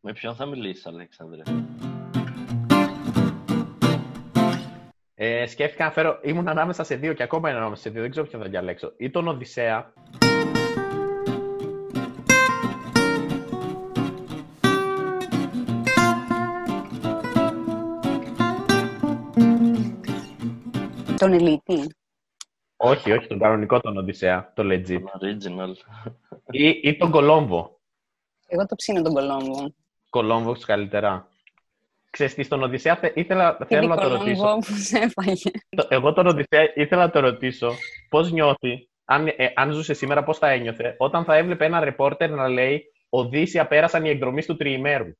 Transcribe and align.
Με 0.00 0.12
ποιον 0.12 0.34
θα 0.34 0.46
μιλήσεις, 0.46 0.86
Αλέξανδρε; 0.86 1.42
Ε, 5.14 5.46
σκέφτηκα 5.46 5.84
να 5.84 5.90
φέρω. 5.90 6.20
Ήμουν 6.22 6.48
ανάμεσα 6.48 6.84
σε 6.84 6.96
δύο 6.96 7.12
και 7.12 7.22
ακόμα 7.22 7.48
είναι 7.48 7.58
ανάμεσα 7.58 7.82
σε 7.82 7.90
δύο. 7.90 8.00
Δεν 8.00 8.10
ξέρω 8.10 8.26
ποιον 8.26 8.42
θα 8.42 8.48
διαλέξω. 8.48 8.92
Ή 8.96 9.10
τον 9.10 9.28
Οδυσσέα. 9.28 9.92
Τον 21.16 21.32
Ελίτη. 21.32 21.94
Όχι, 22.76 23.12
όχι, 23.12 23.26
τον 23.26 23.38
κανονικό 23.38 23.80
τον 23.80 23.96
Οδυσσέα. 23.96 24.52
Το 24.54 24.62
legit. 24.62 25.00
Τον 25.00 25.20
original. 25.20 25.74
ή, 26.50 26.68
ή 26.68 26.96
τον 26.96 27.10
Κολόμβο. 27.10 27.80
Εγώ 28.46 28.66
το 28.66 28.74
ψήνω 28.74 29.02
τον 29.02 29.12
Κολόμβο. 29.12 29.74
Κολόμβος 30.10 30.64
καλύτερα. 30.64 31.28
Ξέρεις 32.10 32.34
τι, 32.34 32.42
στον 32.42 32.62
Οδυσσέα 32.62 32.96
θε- 32.96 33.16
ήθελα, 33.16 33.56
Τι 33.56 33.64
θέλω 33.64 33.86
να 33.88 33.96
το 33.96 34.08
ρωτήσω. 34.08 34.42
Κολόμβος 34.42 34.66
που 34.68 34.74
σε 34.76 34.98
έφαγε. 34.98 35.50
Το- 35.76 35.86
Εγώ 35.88 36.12
τον 36.12 36.26
Οδυσσέα 36.26 36.72
ήθελα 36.74 37.02
να 37.04 37.10
το 37.10 37.20
ρωτήσω 37.20 37.72
πώς 38.08 38.32
νιώθει, 38.32 38.88
αν, 39.04 39.26
ε, 39.26 39.34
αν 39.54 39.72
ζούσε 39.72 39.94
σήμερα, 39.94 40.24
πώς 40.24 40.38
θα 40.38 40.48
ένιωθε, 40.50 40.94
όταν 40.98 41.24
θα 41.24 41.36
έβλεπε 41.36 41.64
ένα 41.64 41.84
ρεπόρτερ 41.84 42.30
να 42.30 42.48
λέει 42.48 42.84
«Οδύσσια 43.08 43.66
πέρασαν 43.66 44.04
οι 44.04 44.08
εκδρομείς 44.08 44.46
του 44.46 44.56
τριημέρου» 44.56 45.12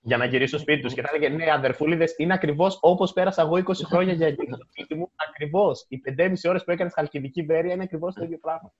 για 0.00 0.16
να 0.16 0.24
γυρίσει 0.24 0.48
στο 0.48 0.58
σπίτι 0.58 0.82
τους. 0.82 0.94
Και 0.94 1.02
θα 1.02 1.10
έλεγε 1.14 1.34
«Ναι, 1.34 1.52
αδερφούλιδες, 1.52 2.14
είναι 2.16 2.32
ακριβώς 2.34 2.78
όπως 2.80 3.12
πέρασα 3.12 3.42
εγώ 3.42 3.56
20 3.56 3.84
χρόνια 3.84 4.12
για 4.12 4.28
γυρίσει 4.28 4.52
στο 4.54 4.66
σπίτι 4.70 4.94
μου. 4.94 5.10
Ακριβώς. 5.28 5.84
Οι 5.88 5.98
5,5 5.98 6.48
ώρες 6.48 6.64
που 6.64 6.70
έκανες 6.70 6.92
χαλκιδική 6.92 7.42
βέρεια 7.42 7.72
είναι 7.74 7.82
ακριβώς 7.82 8.14
το 8.14 8.24
ίδιο 8.24 8.38
πράγμα». 8.38 8.72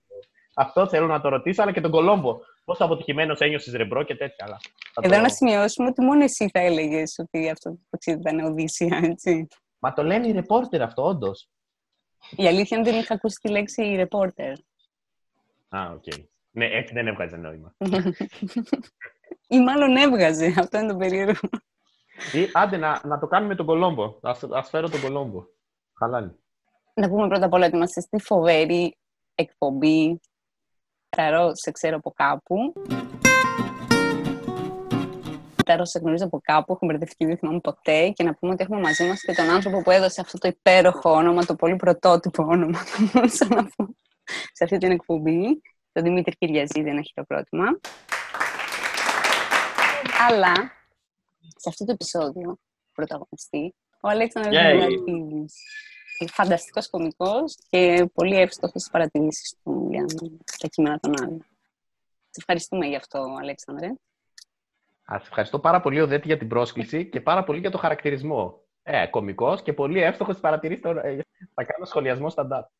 Αυτό 0.60 0.88
θέλω 0.88 1.06
να 1.06 1.20
το 1.20 1.28
ρωτήσω, 1.28 1.62
αλλά 1.62 1.72
και 1.72 1.80
τον 1.80 1.90
Κολόμπο. 1.90 2.38
Πόσο 2.64 2.84
αποτυχημένος 2.84 3.40
ένιωσες 3.40 3.74
ρε 3.74 3.85
bro 3.85 4.02
και 4.02 4.16
τέτοια. 4.16 4.44
Αλλά 4.46 4.58
θα 4.94 5.00
Εδώ 5.04 5.14
το- 5.14 5.20
να 5.20 5.28
σημειώσουμε 5.28 5.88
ότι 5.88 6.00
μόνο 6.02 6.22
εσύ 6.24 6.48
θα 6.52 6.60
έλεγες 6.60 7.14
ότι 7.18 7.50
αυτό 7.50 7.70
το 7.70 7.78
ταξίδι 7.90 8.18
ήταν 8.20 8.38
Οδύσσεια, 8.40 9.00
έτσι. 9.02 9.46
Μα 9.78 9.92
το 9.92 10.02
λένε 10.02 10.26
οι 10.26 10.32
ρεπόρτερ 10.32 10.82
αυτό, 10.82 11.02
όντως. 11.04 11.48
Η 12.36 12.46
αλήθεια 12.46 12.76
είναι 12.76 12.80
ότι 12.86 12.90
δεν 12.90 13.00
είχα 13.00 13.14
ακούσει 13.14 13.38
τη 13.40 13.48
λέξη 13.48 13.82
ρεπόρτερ. 13.96 14.52
Α, 15.68 15.90
οκ. 15.94 16.02
Ναι, 16.50 16.66
έτσι 16.66 16.94
δεν 16.94 17.06
έβγαζε 17.06 17.36
νόημα. 17.36 17.74
Ή 19.48 19.60
μάλλον 19.60 19.96
έβγαζε. 19.96 20.54
Αυτό 20.58 20.78
είναι 20.78 20.92
το 20.92 20.96
περίεργο. 20.96 21.48
Ή 22.32 22.50
άντε 22.52 22.76
να, 22.76 23.00
να 23.04 23.18
το 23.18 23.26
κάνουμε 23.26 23.54
τον 23.54 23.66
Κολόμπο. 23.66 24.18
Ας, 24.22 24.42
ας 24.52 24.68
φέρω 24.68 24.88
τον 24.88 25.00
Κολόμπο. 25.00 25.44
Χαλάνε. 25.98 26.34
Να 26.94 27.08
πούμε 27.08 27.28
πρώτα 27.28 27.44
απ' 27.46 27.52
όλα 27.52 27.66
ότι 27.66 27.76
είμαστε 27.76 28.00
στη 28.00 28.18
φοβερή 28.20 28.96
εκπομπή 29.34 30.20
Ταρό 31.08 31.50
σε 31.54 31.70
ξέρω 31.70 31.96
από 31.96 32.12
κάπου. 32.16 32.72
Ταρό 35.64 35.84
σε 35.84 35.98
γνωρίζω 35.98 36.24
από 36.24 36.40
κάπου, 36.42 36.72
έχω 36.72 36.86
μπερδευτεί, 36.86 37.26
δεν 37.26 37.38
θυμάμαι 37.38 37.60
ποτέ. 37.60 38.08
Και 38.08 38.24
να 38.24 38.34
πούμε 38.34 38.52
ότι 38.52 38.62
έχουμε 38.62 38.80
μαζί 38.80 39.04
μας 39.08 39.20
και 39.20 39.32
τον 39.32 39.50
άνθρωπο 39.50 39.82
που 39.82 39.90
έδωσε 39.90 40.20
αυτό 40.20 40.38
το 40.38 40.48
υπέροχο 40.48 41.10
όνομα, 41.10 41.44
το 41.44 41.54
πολύ 41.54 41.76
πρωτότυπο 41.76 42.42
όνομα, 42.42 42.78
θα 42.78 43.10
μπορούσα 43.12 43.46
να 43.48 43.64
πω, 43.64 43.96
σε 44.52 44.64
αυτή 44.64 44.78
την 44.78 44.90
εκπομπή. 44.90 45.62
Τον 45.92 46.02
Δημήτρη 46.02 46.36
Κυριαζίδη, 46.36 46.88
ένα 46.88 47.02
χειροκρότημα. 47.02 47.66
Αλλά, 50.28 50.52
σε 51.56 51.68
αυτό 51.68 51.84
το 51.84 51.92
επεισόδιο, 51.92 52.58
πρωταγωνιστή, 52.92 53.74
ο 54.00 54.08
Αλέξανδρος 54.08 54.54
Yay. 54.56 54.88
Δημητρίδης. 54.88 55.54
Φανταστικός 56.26 56.90
κωμικός 56.90 57.56
και 57.68 58.10
πολύ 58.14 58.36
εύστοχος 58.36 58.80
στις 58.80 58.92
παρατηρήσεις 58.92 59.54
του 59.64 59.88
για 59.90 60.04
τα 60.60 60.68
κείμενα 60.68 60.98
των 60.98 61.12
άλλων. 61.22 61.44
Σε 62.30 62.36
ευχαριστούμε 62.38 62.86
γι' 62.86 62.96
αυτό, 62.96 63.36
Αλέξανδρε. 63.40 63.92
Ας 65.04 65.22
ευχαριστώ 65.22 65.58
πάρα 65.58 65.80
πολύ, 65.80 66.00
Οδέτη, 66.00 66.26
για 66.26 66.36
την 66.38 66.48
πρόσκληση 66.48 67.06
και 67.08 67.20
πάρα 67.20 67.44
πολύ 67.44 67.60
για 67.60 67.70
το 67.70 67.78
χαρακτηρισμό. 67.78 68.60
Ε, 68.82 69.06
κωμικός 69.06 69.62
και 69.62 69.72
πολύ 69.72 70.02
εύστοχος 70.02 70.32
στις 70.34 70.46
παρατηρήσεις. 70.46 70.82
των- 70.82 70.98
ε, 70.98 71.24
θα 71.54 71.64
κάνω 71.64 71.84
σχολιασμό 71.84 72.30
στα 72.30 72.70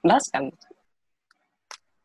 Δάσκαλο. 0.00 0.52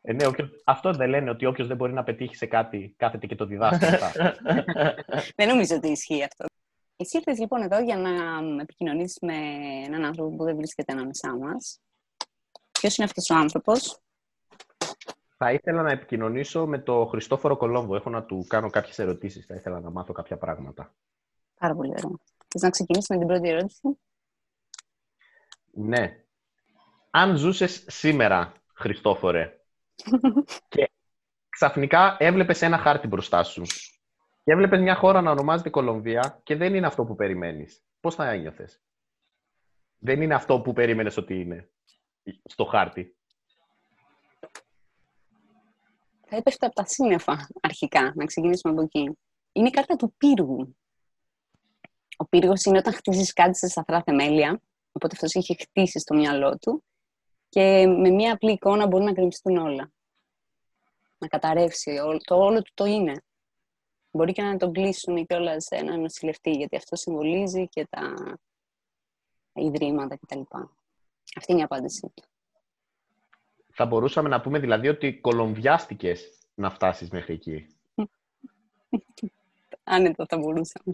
Ε, 0.02 0.12
ναι, 0.12 0.26
όποιος- 0.26 0.62
αυτό 0.64 0.92
δεν 0.92 1.08
λένε 1.08 1.30
ότι 1.30 1.46
όποιος 1.46 1.68
δεν 1.68 1.76
μπορεί 1.76 1.92
να 1.92 2.04
πετύχει 2.04 2.36
σε 2.36 2.46
κάτι, 2.46 2.94
κάθεται 2.96 3.26
και 3.26 3.34
το 3.34 3.44
διδάσκει 3.46 3.84
μετά. 3.90 4.12
Δεν 5.36 5.48
νομίζω 5.48 5.76
ότι 5.76 5.88
ισχύει 5.88 6.22
αυτό. 6.24 6.44
Εσύ 6.96 7.16
ήρθες 7.16 7.38
λοιπόν 7.38 7.62
εδώ 7.62 7.80
για 7.80 7.96
να 7.96 8.10
επικοινωνήσεις 8.60 9.18
με 9.20 9.34
έναν 9.84 10.04
άνθρωπο 10.04 10.36
που 10.36 10.44
δεν 10.44 10.56
βρίσκεται 10.56 10.92
ανάμεσά 10.92 11.36
μας. 11.36 11.80
Ποιος 12.72 12.96
είναι 12.96 13.06
αυτός 13.06 13.30
ο 13.30 13.34
άνθρωπος; 13.34 14.00
θα 15.36 15.52
ήθελα 15.52 15.82
να 15.82 15.90
επικοινωνήσω 15.90 16.66
με 16.66 16.78
τον 16.78 17.08
Χριστόφορο 17.08 17.56
Κολόμβο. 17.56 17.96
Έχω 17.96 18.10
να 18.10 18.24
του 18.24 18.44
κάνω 18.48 18.70
κάποιες 18.70 18.98
ερωτήσεις. 18.98 19.46
Θα 19.46 19.54
ήθελα 19.54 19.80
να 19.80 19.90
μάθω 19.90 20.12
κάποια 20.12 20.36
πράγματα. 20.36 20.94
Πάρα 21.60 21.74
πολύ 21.74 21.90
ωραίο. 21.90 22.20
Θες 22.48 22.62
να 22.62 22.70
ξεκινήσεις 22.70 23.08
με 23.08 23.18
την 23.18 23.26
πρώτη 23.26 23.48
ερώτηση; 23.48 23.98
Ναι. 25.72 26.24
Αν 27.10 27.36
ζούσες 27.36 27.84
σήμερα, 27.88 28.52
Χριστόφορε, 28.74 29.60
και 30.68 30.90
ξαφνικά 31.48 32.16
έβλεπες 32.18 32.62
ένα 32.62 32.78
χάρτη 32.78 33.06
μπροστά 33.06 33.42
σου 33.42 33.62
και 34.46 34.52
έβλεπες 34.52 34.80
μια 34.80 34.94
χώρα 34.94 35.20
να 35.20 35.30
ονομάζεται 35.30 35.70
Κολομβία 35.70 36.40
και 36.42 36.56
δεν 36.56 36.74
είναι 36.74 36.86
αυτό 36.86 37.04
που 37.04 37.14
περιμένεις, 37.14 37.84
πώς 38.00 38.14
θα 38.14 38.30
ένιωθες; 38.30 38.82
Δεν 39.98 40.22
είναι 40.22 40.34
αυτό 40.34 40.60
που 40.60 40.72
περίμενες 40.72 41.16
ότι 41.16 41.40
είναι 41.40 41.70
στο 42.44 42.64
χάρτη; 42.64 43.16
Θα 46.26 46.36
έπεφτε 46.36 46.66
από 46.66 46.74
τα 46.74 46.84
σύννεφα 46.86 47.48
αρχικά, 47.60 48.12
να 48.14 48.24
ξεκινήσουμε 48.24 48.72
από 48.72 48.82
εκεί. 48.82 49.18
Είναι 49.52 49.68
η 49.68 49.70
κάρτα 49.70 49.96
του 49.96 50.14
πύργου. 50.16 50.76
Ο 52.16 52.24
πύργος 52.24 52.64
είναι 52.64 52.78
όταν 52.78 52.92
χτίζεις 52.92 53.32
κάτι 53.32 53.56
σε 53.56 53.68
σταθρά 53.68 54.02
θεμέλια, 54.02 54.60
οπότε 54.92 55.14
αυτός 55.14 55.34
έχει 55.34 55.56
χτίσει 55.60 55.98
στο 55.98 56.14
μυαλό 56.14 56.58
του 56.58 56.84
και 57.48 57.86
με 57.86 58.10
μία 58.10 58.32
απλή 58.32 58.52
εικόνα 58.52 58.86
μπορεί 58.86 59.04
να 59.04 59.12
γκρεμιστούν 59.12 59.56
όλα. 59.56 59.92
Να 61.18 61.26
καταρρεύσει, 61.28 61.90
όλο- 61.90 62.20
το 62.24 62.34
όλο 62.34 62.62
του 62.62 62.70
το 62.74 62.84
είναι. 62.84 63.20
Μπορεί 64.16 64.32
και 64.32 64.42
να 64.42 64.56
τον 64.56 64.72
κλείσουν 64.72 65.26
κιόλας 65.26 65.64
σε 65.64 65.76
έναν 65.76 66.00
νοσηλευτή, 66.00 66.50
γιατί 66.50 66.76
αυτό 66.76 66.96
συμβολίζει 66.96 67.68
και 67.68 67.86
τα, 67.90 68.14
τα 69.52 69.60
ιδρύματα 69.60 70.16
κτλ. 70.16 70.40
Αυτή 71.36 71.52
είναι 71.52 71.60
η 71.60 71.64
απάντησή 71.64 72.10
του. 72.14 72.22
Θα 73.72 73.86
μπορούσαμε 73.86 74.28
να 74.28 74.40
πούμε 74.40 74.58
δηλαδή 74.58 74.88
ότι 74.88 75.20
κολομβιάστηκες 75.20 76.38
να 76.54 76.70
φτάσεις 76.70 77.10
μέχρι 77.10 77.34
εκεί. 77.34 77.66
Άνετα 79.84 80.26
θα 80.28 80.36
μπορούσαμε. 80.38 80.90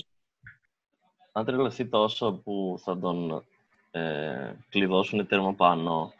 Αν 1.32 1.44
τρελαθεί 1.44 1.86
τόσο 1.86 2.32
που 2.32 2.76
θα 2.78 2.98
τον 2.98 3.44
ε, 3.90 4.54
κλειδώσουν 4.68 5.26
τέρμα 5.26 5.54
πάνω, 5.54 6.12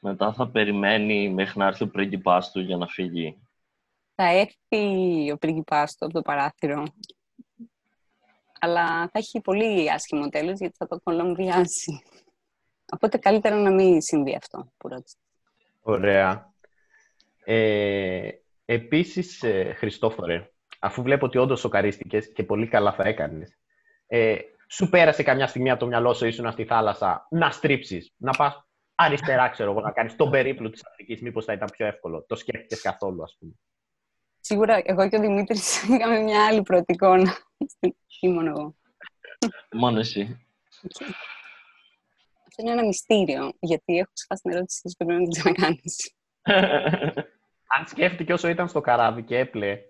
μετά 0.00 0.32
θα 0.32 0.48
περιμένει 0.48 1.28
μέχρι 1.28 1.58
να 1.58 1.66
έρθει 1.66 1.84
ο 1.84 1.88
πρίγκιπάς 1.88 2.50
του 2.50 2.60
για 2.60 2.76
να 2.76 2.86
φύγει. 2.86 3.36
Θα 4.22 4.28
έρθει 4.28 5.30
ο 5.30 5.36
πρίγκιπάς 5.36 5.96
του 5.96 6.04
από 6.04 6.14
το 6.14 6.22
παράθυρο. 6.22 6.84
Αλλά 8.60 8.86
θα 8.86 9.10
έχει 9.12 9.40
πολύ 9.40 9.90
άσχημο 9.90 10.28
τέλος 10.28 10.58
γιατί 10.58 10.74
θα 10.76 10.86
το 10.86 11.00
κολομβιάσει. 11.02 12.02
Οπότε 12.92 13.18
καλύτερα 13.18 13.56
να 13.56 13.70
μην 13.70 14.00
συμβεί 14.00 14.36
αυτό 14.36 14.72
που 14.76 14.88
ρώτησες. 14.88 15.18
Ωραία. 15.80 16.52
Ε, 17.44 18.28
επίσης, 18.64 19.42
ε, 19.42 19.74
Χριστόφορε, 19.76 20.50
αφού 20.78 21.02
βλέπω 21.02 21.26
ότι 21.26 21.38
όντως 21.38 21.60
σοκαρίστηκες 21.60 22.32
και 22.32 22.42
πολύ 22.42 22.68
καλά 22.68 22.92
θα 22.92 23.08
έκανες, 23.08 23.56
ε, 24.06 24.36
σου 24.68 24.88
πέρασε 24.88 25.22
καμιά 25.22 25.46
στιγμή 25.46 25.70
από 25.70 25.80
το 25.80 25.86
μυαλό 25.86 26.14
σου 26.14 26.26
ήσουν 26.26 26.52
στη 26.52 26.64
θάλασσα 26.64 27.26
να 27.30 27.50
στρίψεις, 27.50 28.14
να 28.16 28.32
πας 28.32 28.66
αριστερά, 28.94 29.48
ξέρω 29.48 29.70
εγώ, 29.70 29.80
να 29.80 29.92
κάνεις 29.92 30.16
τον 30.16 30.30
περίπλο 30.30 30.70
της 30.70 30.86
Αφρικής, 30.86 31.20
μήπως 31.20 31.44
θα 31.44 31.52
ήταν 31.52 31.68
πιο 31.72 31.86
εύκολο. 31.86 32.24
Το 32.28 32.36
σκέφτηκες 32.36 32.80
καθόλου, 32.80 33.22
ας 33.22 33.36
πούμε. 33.38 33.52
Σίγουρα 34.40 34.80
εγώ 34.84 35.08
και 35.08 35.16
ο 35.16 35.20
Δημήτρης 35.20 35.82
είχαμε 35.92 36.18
μια 36.18 36.46
άλλη 36.46 36.62
πρώτη 36.62 36.92
εικόνα. 36.92 37.36
Ή 38.20 38.28
μόνο 38.28 38.50
εγώ. 38.50 38.74
Μόνο 39.72 39.98
εσύ. 39.98 40.46
Αυτό 42.46 42.62
είναι 42.62 42.70
ένα 42.70 42.84
μυστήριο, 42.84 43.52
γιατί 43.60 43.96
έχω 43.96 44.10
ξεχάσει 44.12 44.42
την 44.42 44.52
ερώτηση 44.52 44.82
της 44.82 44.96
πρέπει 44.96 45.12
να 45.12 45.18
την 45.18 45.30
ξανακάνεις. 45.30 46.14
Αν 47.78 47.86
σκέφτηκε 47.86 48.32
όσο 48.32 48.48
ήταν 48.48 48.68
στο 48.68 48.80
καράβι 48.80 49.22
και 49.22 49.38
έπλε 49.38 49.80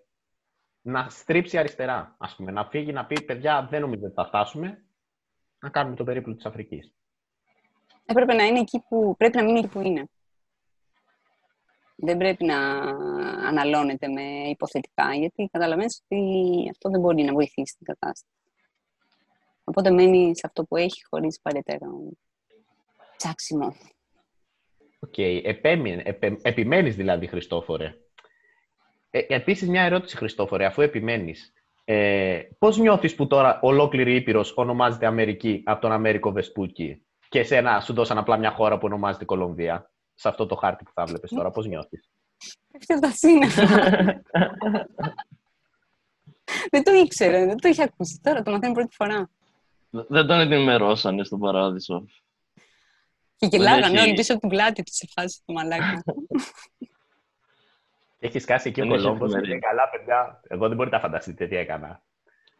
να 0.82 1.08
στρίψει 1.08 1.58
αριστερά, 1.58 2.16
ας 2.18 2.36
πούμε, 2.36 2.50
να 2.50 2.64
φύγει, 2.64 2.92
να 2.92 3.06
πει 3.06 3.22
«Παιδιά, 3.22 3.66
δεν 3.70 3.80
νομίζω 3.80 4.04
ότι 4.04 4.14
θα 4.14 4.26
φτάσουμε, 4.26 4.84
να 5.58 5.68
κάνουμε 5.68 5.96
τον 5.96 6.06
περίπλο 6.06 6.34
της 6.34 6.44
Αφρικής». 6.44 6.94
Έπρεπε 8.06 8.34
να 8.34 8.44
είναι 8.44 8.58
εκεί 8.58 8.84
που 8.88 9.14
πρέπει 9.16 9.36
να 9.36 9.44
μείνει 9.44 9.58
εκεί 9.58 9.68
που 9.68 9.80
είναι. 9.80 10.08
Δεν 12.02 12.16
πρέπει 12.16 12.44
να 12.44 12.56
αναλώνεται 13.48 14.08
με 14.08 14.22
υποθετικά, 14.48 15.14
γιατί 15.14 15.48
καταλαβαίνεις 15.52 16.02
ότι 16.04 16.20
αυτό 16.70 16.90
δεν 16.90 17.00
μπορεί 17.00 17.22
να 17.22 17.32
βοηθήσει 17.32 17.76
την 17.76 17.86
κατάσταση. 17.86 18.34
Οπότε 19.64 19.90
μένει 19.90 20.36
σε 20.36 20.42
αυτό 20.44 20.64
που 20.64 20.76
έχει 20.76 21.06
χωρίς 21.10 21.40
περαιτέρω 21.40 21.88
ψάξιμο. 23.16 23.74
Οκ. 25.00 25.18
Επέμεινε, 25.42 26.02
επε, 26.04 26.36
επιμένεις 26.42 26.96
δηλαδή, 26.96 27.26
Χριστόφορε. 27.26 27.94
Ε, 29.10 29.20
επίσης, 29.28 29.68
μια 29.68 29.82
ερώτηση, 29.82 30.16
Χριστόφορε, 30.16 30.64
αφού 30.64 30.82
επιμένεις. 30.82 31.52
Ε, 31.84 32.42
πώς 32.58 32.78
νιώθεις 32.78 33.14
που 33.14 33.26
τώρα 33.26 33.60
ολόκληρη 33.62 34.14
Ήπειρος 34.14 34.56
ονομάζεται 34.56 35.06
Αμερική 35.06 35.62
από 35.64 35.80
τον 35.80 35.92
Αμέρικο 35.92 36.32
Βεσπούκη; 36.32 37.06
Και 37.28 37.38
εσένα 37.38 37.80
σου 37.80 37.92
δώσαν 37.92 38.18
απλά 38.18 38.36
μια 38.36 38.50
χώρα 38.50 38.78
που 38.78 38.86
ονομάζεται 38.86 39.24
Κολομβία 39.24 39.90
σε 40.20 40.28
αυτό 40.28 40.46
το 40.46 40.54
χάρτη 40.54 40.84
που 40.84 40.90
θα 40.94 41.04
βλέπεις 41.04 41.30
τώρα. 41.30 41.50
Πώς 41.50 41.66
νιώθεις; 41.66 42.08
Πέφτει 42.72 42.92
από 42.92 43.02
τα 43.02 43.10
σύννεφα. 43.10 43.66
δεν 46.70 46.82
το 46.84 46.92
ήξερε, 46.92 47.44
δεν 47.46 47.56
το 47.60 47.68
είχε 47.68 47.82
ακούσει. 47.82 48.20
Τώρα 48.22 48.42
το 48.42 48.50
μαθαίνει 48.50 48.74
πρώτη 48.74 48.94
φορά. 48.94 49.30
Δεν 49.90 50.26
τον 50.26 50.40
ενημερώσανε 50.40 51.24
στον 51.24 51.38
παράδεισο. 51.38 52.04
Και 53.36 53.46
γελάγανε 53.46 53.86
έχει- 53.98 54.06
όλοι 54.06 54.14
πίσω 54.14 54.32
από 54.32 54.40
την 54.40 54.50
πλάτη 54.50 54.82
τους 54.82 54.96
σε 54.96 55.08
φάση 55.14 55.40
του 55.46 55.52
μαλάκα. 55.52 56.02
Έχεις 58.18 58.42
σκάσει 58.42 58.68
εκεί 58.68 58.80
ο 58.80 58.84
Δεν 58.84 58.92
έχει 58.92 59.02
Κολόμπος 59.02 59.18
και 59.32 59.36
εφημερίδα. 59.38 59.50
λέει 59.50 59.58
καλά, 59.76 59.88
παιδιά. 59.90 60.40
Εγώ 60.48 60.68
δεν 60.68 60.76
μπορείτε 60.76 60.96
να 60.96 61.02
φανταστείτε 61.02 61.46
τι 61.46 61.56
έκανα. 61.56 62.02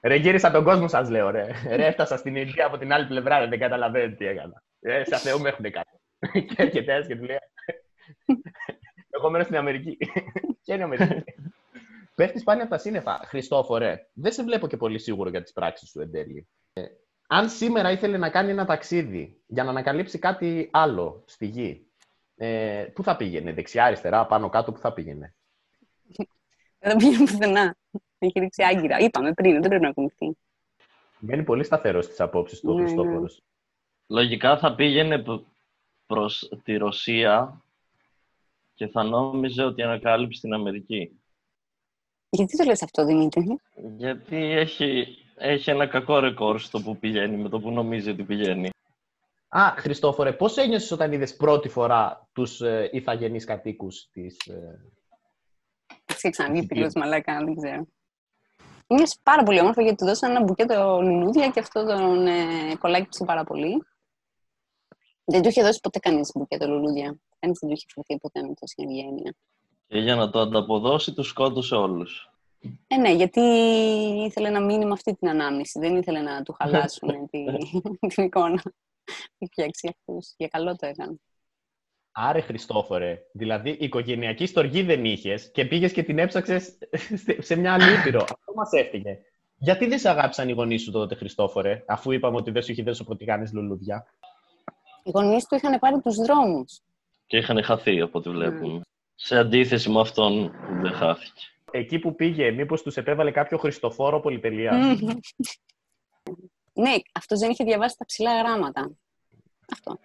Ρε, 0.01 0.15
γύρισα 0.15 0.51
τον 0.51 0.65
κόσμο, 0.65 0.89
σας 0.89 1.09
λέω, 1.11 1.31
ρε. 1.31 1.47
Ρε, 1.69 1.87
έφτασα 1.87 2.17
στην 2.17 2.37
Ινδία 2.37 2.67
από 2.67 2.79
την 2.79 2.93
άλλη 2.93 3.07
πλευρά, 3.07 3.39
ρε, 3.39 3.47
δεν 3.47 3.59
καταλαβαίνετε 3.59 4.15
τι 4.15 4.27
έκανα. 4.27 4.62
Ε, 4.81 5.05
σε 5.05 5.17
Θεού 5.17 5.41
με 5.41 5.49
έχουν 5.49 5.71
κάνει. 5.71 6.00
και 6.49 6.55
έρχεται 6.56 6.94
ένα 6.94 7.06
και 7.06 7.17
του 7.17 7.25
λέει. 7.25 7.37
Εγώ 9.17 9.31
μένω 9.31 9.44
στην 9.44 9.56
Αμερική. 9.56 9.96
Ποια 10.64 10.75
είναι 10.75 10.78
η 10.78 10.82
Αμερική. 10.82 11.25
Πέφτεις 12.14 12.40
σπάνια 12.40 12.62
από 12.62 12.72
τα 12.72 12.78
σύννεφα. 12.78 13.20
Χριστόφορε, 13.25 14.06
δεν 14.12 14.32
σε 14.32 14.43
βλέπω 14.43 14.67
και 14.67 14.76
πολύ 14.76 14.99
σίγουρο 14.99 15.28
για 15.31 15.43
τις 15.43 15.52
πράξεις 15.52 15.88
σου 15.88 16.00
εν 16.00 16.11
τέλει. 16.11 16.49
Ε, 16.72 16.82
αν 17.26 17.49
σήμερα 17.49 17.90
ήθελε 17.90 18.17
να 18.17 18.31
κάνει 18.31 18.50
ένα 18.50 18.64
ταξίδι 18.64 19.40
για 19.46 19.64
να 19.64 19.70
ανακαλύψει 19.70 20.19
κάτι 20.19 20.69
άλλο 20.72 21.22
στη 21.26 21.46
γη, 21.46 21.87
ε, 22.37 22.87
πού 22.94 23.02
θα 23.02 23.16
πήγαινε, 23.16 23.52
δεξιά, 23.52 23.84
αριστερά, 23.84 24.26
πάνω, 24.26 24.49
κάτω, 24.49 24.73
πού 24.73 24.78
θα 24.78 24.93
πήγαινε; 24.93 25.34
δεν 26.78 26.96
πήγαινε 26.96 27.16
πουθενά. 27.19 27.76
Έχει 28.19 28.38
ρίξει 28.38 28.62
άγκυρα. 28.62 28.99
Είπαμε 28.99 29.32
πριν, 29.32 29.52
δεν 29.52 29.69
πρέπει 29.69 29.82
να 29.82 29.88
ακουμπηθεί. 29.88 30.37
Μένει 31.19 31.43
πολύ 31.43 31.64
σταθερός 31.64 32.05
στις 32.05 32.20
απόψεις 32.20 32.61
του 32.61 32.70
ο 32.70 32.75
Ναι, 32.75 32.82
Χριστόφορος. 32.82 33.43
Λογικά 34.06 34.58
θα 34.58 34.75
πήγαινε 34.75 35.19
π- 35.23 35.44
προς 36.11 36.51
τη 36.65 36.77
Ρωσία 36.77 37.62
και 38.75 38.87
θα 38.87 39.03
νόμιζε 39.03 39.62
ότι 39.65 39.83
ανακάλυψε 39.83 40.41
την 40.41 40.53
Αμερική. 40.53 41.21
Γιατί 42.31 42.57
το 42.57 42.65
λες 42.65 42.83
αυτό, 42.83 43.05
Δημήτρη; 43.05 43.61
Γιατί 43.97 44.37
έχει, 44.37 45.07
έχει 45.37 45.71
ένα 45.71 45.87
κακό 45.87 46.19
ρεκόρ 46.19 46.61
στο 46.61 46.81
που 46.81 46.97
πηγαίνει, 46.97 47.37
με 47.37 47.49
το 47.49 47.61
που 47.61 47.71
νομίζει 47.71 48.11
ότι 48.11 48.23
πηγαίνει. 48.23 48.71
Α, 49.49 49.75
Χριστόφορε, 49.77 50.33
πώς 50.33 50.57
ένιωσες 50.57 50.91
όταν 50.91 51.12
είδες 51.12 51.37
πρώτη 51.37 51.69
φορά 51.69 52.29
τους 52.33 52.61
ε, 52.61 52.91
ηθαγενείς 52.93 53.45
κατοίκους 53.45 54.09
της. 54.12 54.37
Ε... 54.47 54.81
Έχει 56.07 56.31
ξαναβγεί 56.31 56.67
πύλος 56.67 56.93
μαλάκα, 56.95 57.45
δεν 57.45 57.57
ξέρω. 57.57 57.87
Είναι 58.87 59.03
πάρα 59.23 59.43
πολύ 59.43 59.61
όμορφο 59.61 59.83
γιατί 59.83 59.97
του 59.97 60.05
δώσαν 60.05 60.31
ένα 60.31 60.43
μπουκέτο 60.43 61.01
λουλούδια 61.03 61.49
και 61.49 61.61
αυτό 61.61 61.85
τον 61.85 62.27
ε, 62.27 62.77
κολάκιψε 62.79 63.25
πάρα 63.25 63.45
πολύ. 63.45 63.85
Δεν 65.31 65.43
του 65.43 65.49
είχε 65.49 65.62
δώσει 65.62 65.81
ποτέ 65.81 65.99
κανείς 65.99 66.32
μπουκέτο 66.35 66.67
λουλούδια. 66.69 67.19
Κανείς 67.38 67.59
δεν 67.59 67.69
του 67.69 67.75
είχε 67.75 67.87
φερθεί 67.94 68.21
ποτέ 68.21 68.43
με 68.43 68.55
τόση 68.61 68.75
ευγένεια. 68.77 69.35
Και 69.87 69.99
για 69.99 70.15
να 70.15 70.31
το 70.31 70.41
ανταποδώσει, 70.41 71.12
τους 71.12 71.29
σκότωσε 71.29 71.75
όλους. 71.75 72.31
Ε, 72.87 72.97
ναι, 72.97 73.12
γιατί 73.12 73.41
ήθελε 74.27 74.50
να 74.50 74.61
μείνει 74.61 74.85
με 74.85 74.93
αυτή 74.93 75.15
την 75.15 75.29
ανάμνηση. 75.29 75.79
Δεν 75.79 75.97
ήθελε 75.97 76.21
να 76.21 76.43
του 76.43 76.53
χαλάσουν 76.53 77.09
τη, 77.31 77.44
την 78.09 78.25
εικόνα. 78.25 78.62
Έχει 79.38 79.50
φτιάξει 79.50 79.88
αυτούς. 79.88 80.35
Για 80.37 80.49
καλό 80.49 80.77
το 80.77 80.87
έκανε. 80.87 81.21
Άρε 82.12 82.41
Χριστόφορε, 82.41 83.19
δηλαδή 83.33 83.71
οικογενειακή 83.71 84.47
στοργή 84.47 84.83
δεν 84.83 85.05
είχες 85.05 85.50
και 85.50 85.65
πήγες 85.65 85.93
και 85.93 86.03
την 86.03 86.19
έψαξες 86.19 86.79
σε 87.49 87.56
μια 87.56 87.75
άλλη 87.75 87.99
ήπειρο. 87.99 88.21
Αυτό 88.37 88.53
μας 88.55 88.73
έφυγε. 88.73 89.19
Γιατί 89.56 89.87
δεν 89.87 89.99
σε 89.99 90.09
αγάπησαν 90.09 90.49
οι 90.49 90.53
γονείς 90.53 90.83
σου 90.83 90.91
τότε, 90.91 91.15
Χριστόφορε, 91.15 91.85
αφού 91.87 92.11
είπαμε 92.11 92.37
ότι 92.37 92.50
δεν 92.50 92.62
σου 92.62 92.73
είχε 92.73 92.83
δώσει 92.83 93.05
ποτέ 93.05 93.25
κάνεις 93.25 93.53
λουλούδια; 93.53 94.06
Οι 95.11 95.19
γονείς 95.19 95.47
του 95.47 95.55
είχαν 95.55 95.79
πάρει 95.79 96.01
τους 96.01 96.17
δρόμους. 96.17 96.81
Και 97.27 97.37
είχαν 97.37 97.62
χαθεί, 97.62 98.01
από 98.01 98.19
ό,τι 98.19 98.31
βλέπουμε. 98.31 98.81
Σε 99.15 99.39
αντίθεση 99.39 99.91
με 99.91 100.01
αυτόν 100.01 100.51
που 100.51 100.81
δεν 100.83 100.93
χάθηκε. 100.93 101.43
Εκεί 101.71 101.99
που 101.99 102.15
πήγε, 102.15 102.51
μήπως 102.51 102.83
τους 102.83 102.97
επέβαλε 102.97 103.31
κάποιο 103.31 103.59
Χριστοφόρο 103.59 104.21
πολυτελεία; 104.21 104.73
ναι, 106.73 106.95
αυτός 107.15 107.39
δεν 107.39 107.51
είχε 107.51 107.65
διαβάσει 107.65 107.97
τα 107.99 108.05
ψηλά 108.05 108.39
γράμματα. 108.39 108.91
Αυτό. 109.73 109.99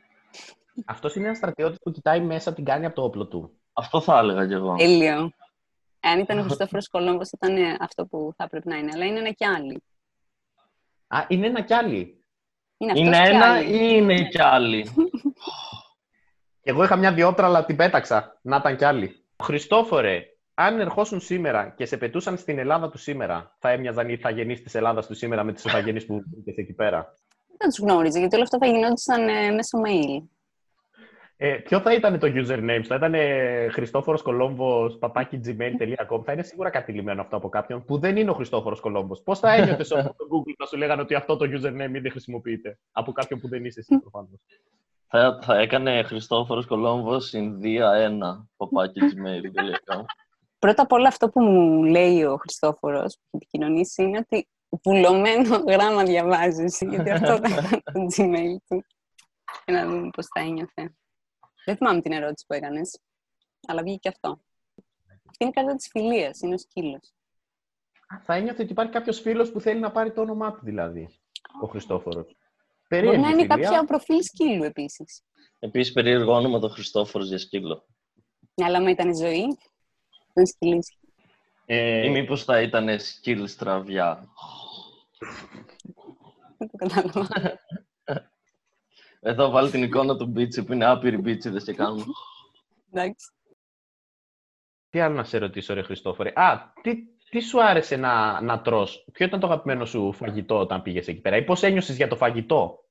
Αυτός 0.86 1.16
είναι 1.16 1.26
ένας 1.26 1.38
στρατιώτης 1.38 1.78
που 1.84 1.92
κοιτάει 1.92 2.22
μέσα 2.22 2.54
την 2.54 2.66
κάνει 2.66 2.86
από 2.86 2.96
το 2.96 3.04
όπλο 3.04 3.28
του. 3.28 3.52
Αυτό 3.74 4.02
θα 4.02 4.18
έλεγα 4.18 4.48
κι 4.48 4.54
εγώ. 4.54 4.76
Τέλειο. 4.76 5.32
Αν 6.00 6.20
ήταν 6.20 6.40
ο 6.40 6.44
Χριστόφορος 6.44 6.88
Κολόμβος, 6.88 7.30
ήταν 7.32 7.58
ε, 7.58 7.78
αυτό 7.80 8.06
που 8.06 8.34
θα 8.38 8.48
πρέπει 8.48 8.68
να 8.68 8.78
είναι. 8.78 8.92
Αλλά 8.94 9.06
είναι 9.06 9.20
ένα 9.20 9.32
κι 9.32 9.46
άλλοι. 9.46 9.84
Α, 11.08 11.26
είναι 11.28 11.48
ένα 11.48 11.62
κι 11.62 11.74
άλλη. 11.74 12.25
Είναι, 12.78 12.92
αυτός 12.92 13.06
Είναι 13.08 13.22
κι 13.24 13.30
ένα 13.36 13.46
άλλοι. 13.52 13.66
ή 13.66 13.90
είναι 13.92 14.24
κι 14.28 14.42
άλλοι; 14.42 14.84
Και 16.62 16.70
εγώ 16.72 16.84
είχα 16.84 16.96
μια 16.96 17.14
διόπτρα, 17.14 17.46
αλλά 17.46 17.66
την 17.66 17.76
πέταξα. 17.76 18.40
Να 18.42 18.56
ήταν 18.56 18.78
κι 18.78 18.86
άλλοι. 18.86 19.26
Χριστόφορε, 19.44 20.24
αν 20.54 20.80
ερχόσουν 20.80 21.20
σήμερα 21.20 21.74
και 21.78 21.86
σε 21.86 21.98
πετούσαν 21.98 22.38
στην 22.38 22.60
Ελλάδα 22.60 22.90
του 22.90 22.98
σήμερα, 22.98 23.56
θα 23.60 23.70
έμοιαζαν 23.70 24.10
οι 24.10 24.14
ηθαγενεί 24.18 24.60
της 24.60 24.76
Ελλάδας 24.76 25.08
του 25.08 25.14
σήμερα 25.16 25.44
με 25.44 25.54
του 25.54 25.62
ηθαγενείς 25.66 26.06
που 26.06 26.24
βρήκες 26.32 26.56
εκεί 26.56 26.74
πέρα; 26.74 27.14
Δεν 27.58 27.70
τους 27.70 27.80
γνώριζε, 27.80 28.20
γιατί 28.20 28.36
όλα 28.36 28.44
αυτά 28.44 28.58
θα 28.58 28.66
γινόντουσαν 28.66 29.28
ε, 29.28 29.52
μέσω 29.52 29.78
mail. 29.86 30.24
Ε, 31.38 31.54
ποιο 31.56 31.80
θα 31.80 31.94
ήταν 31.94 32.20
το 32.20 32.28
username, 32.28 32.82
θα 32.88 32.96
ήταν 32.96 33.14
ε, 33.14 33.68
Χριστόφορος 33.72 34.22
Κολόμβος 34.22 34.98
παπάκι 34.98 35.40
gmail.com. 35.46 36.22
Θα 36.26 36.32
είναι 36.32 36.44
σίγουρα 36.44 36.70
κατηλημένο 36.70 37.22
αυτό 37.22 37.36
από 37.36 37.50
κάποιον 37.50 37.86
που 37.86 38.00
δεν 38.00 38.18
είναι 38.18 38.30
ο 38.30 38.34
Χριστόφορος 38.34 38.80
Κολόμβος. 38.80 39.22
Πώς 39.22 39.40
θα 39.40 39.54
ένιωθες 39.54 39.92
όμως 39.96 40.06
στο 40.06 40.26
Google 40.26 40.54
να 40.58 40.66
σου 40.66 40.78
λέγανε 40.78 41.02
ότι 41.02 41.16
αυτό 41.16 41.38
το 41.38 41.46
username 41.46 41.96
ήδη 41.96 42.10
χρησιμοποιείται 42.10 42.80
από 42.92 43.12
κάποιον 43.12 43.40
που 43.40 43.48
δεν 43.48 43.66
είσαι 43.66 43.80
εσύ 43.80 44.00
προφανώς; 44.00 44.40
θα, 45.08 45.40
θα 45.42 45.60
έκανε 45.60 46.04
Χριστόφορος 46.04 46.66
Κολόμβος 46.66 47.34
Ινδία 47.34 47.92
1, 48.48 48.48
παπάκι 48.58 49.00
gmail.com. 49.02 50.04
Πρώτα 50.60 50.82
απ' 50.82 50.92
όλα 50.92 51.08
αυτό 51.08 51.30
που 51.30 51.42
μου 51.42 51.84
λέει 51.84 52.24
ο 52.24 52.38
Χριστόφορος 52.38 53.14
που 53.14 53.22
έχει 53.22 53.36
επικοινωνήσει 53.36 54.04
είναι 54.04 54.18
ότι 54.18 54.48
βουλωμένο 54.84 55.64
γράμμα 55.68 56.04
διαβάζεις, 56.04 56.82
γιατί 56.82 57.12
αυτό 57.12 57.34
ήταν 57.34 57.82
το 57.84 57.92
Gmail 58.18 58.58
του. 58.68 58.86
Και 59.66 59.72
να 59.72 59.86
δούμε 59.86 60.10
πώς 60.10 60.26
θα 60.26 60.40
ένιωθε. 60.40 60.96
Δεν 61.66 61.78
θυμάμαι 61.78 62.02
την 62.02 62.12
ερώτηση 62.12 62.46
που 62.48 62.54
έκανες, 62.54 63.00
αλλά 63.68 63.82
βγήκε 63.82 64.00
και 64.02 64.10
αυτό. 64.10 64.40
Αυτή 65.06 65.44
είναι 65.44 65.50
η 65.50 65.54
κάρτα 65.54 65.76
της 65.76 65.88
φιλίας, 65.88 66.40
είναι 66.40 66.54
ο 66.54 66.58
σκύλος. 66.58 67.14
Θα 68.24 68.34
ένιωθε 68.34 68.62
ότι 68.62 68.72
υπάρχει 68.72 68.92
κάποιος 68.92 69.20
φίλος 69.20 69.52
που 69.52 69.60
θέλει 69.60 69.80
να 69.80 69.92
πάρει 69.92 70.14
το 70.14 70.22
όνομά 70.22 70.52
του 70.52 70.60
δηλαδή. 70.64 71.10
Ο 71.62 71.68
Χριστόφορος. 71.68 72.36
Μπορεί 72.90 73.20
να 73.20 73.30
είναι 73.30 73.46
κάποια 73.46 73.84
προφίλ 73.84 74.22
σκύλου 74.24 74.64
επίσης. 74.64 75.24
Επίσης, 75.60 75.94
περίεργο 75.94 76.34
όνομα 76.34 76.60
το 76.60 76.70
Χριστόφορος 76.70 77.28
για 77.28 77.38
σκύλο. 77.38 77.86
Ναι, 78.54 78.66
αλλά 78.66 78.78
άμα 78.78 78.90
ήταν 78.90 79.16
ζωή, 79.16 79.58
δεν 80.34 80.46
σκυλήσει. 80.46 80.98
Ε, 81.66 82.06
Ή 82.06 82.10
μήπως 82.10 82.44
θα 82.44 82.62
ήταν 82.62 83.00
σκύλ 83.00 83.48
στραβιά. 83.48 84.28
Δεν 86.58 86.70
το 86.70 86.78
κατάλαβα. 86.78 87.28
Εδώ 89.28 89.50
βάλει 89.50 89.70
την 89.70 89.84
εικόνα 89.84 90.18
του 90.18 90.26
μπίτσι 90.26 90.64
που 90.64 90.74
είναι 90.74 90.86
άπειροι 90.86 91.18
μπίτσιδες 91.18 91.64
και 91.64 91.74
κάνουν. 91.74 92.06
Εντάξει. 92.92 93.32
Τι 94.90 95.00
άλλο 95.00 95.16
να 95.16 95.24
σε 95.24 95.38
ρωτήσω, 95.38 95.74
ρε 95.74 95.82
Χριστόφορε; 95.82 96.32
Α, 96.36 96.72
τι, 96.82 96.96
τι 97.30 97.40
σου 97.40 97.64
άρεσε 97.64 97.96
να, 97.96 98.42
να 98.42 98.62
τρως; 98.62 99.08
Ποιο 99.12 99.26
ήταν 99.26 99.40
το 99.40 99.48
αγαπημένο 99.48 99.86
σου 99.86 100.14
φαγητό 100.14 100.60
όταν 100.60 100.82
πήγες 100.82 101.08
εκεί 101.08 101.22
πέρα. 101.22 101.38
Ή 101.38 101.44
πώς 101.44 101.64
ένιωσες 101.64 101.96
για 101.96 102.08
το 102.08 102.16
φαγητό; 102.16 102.84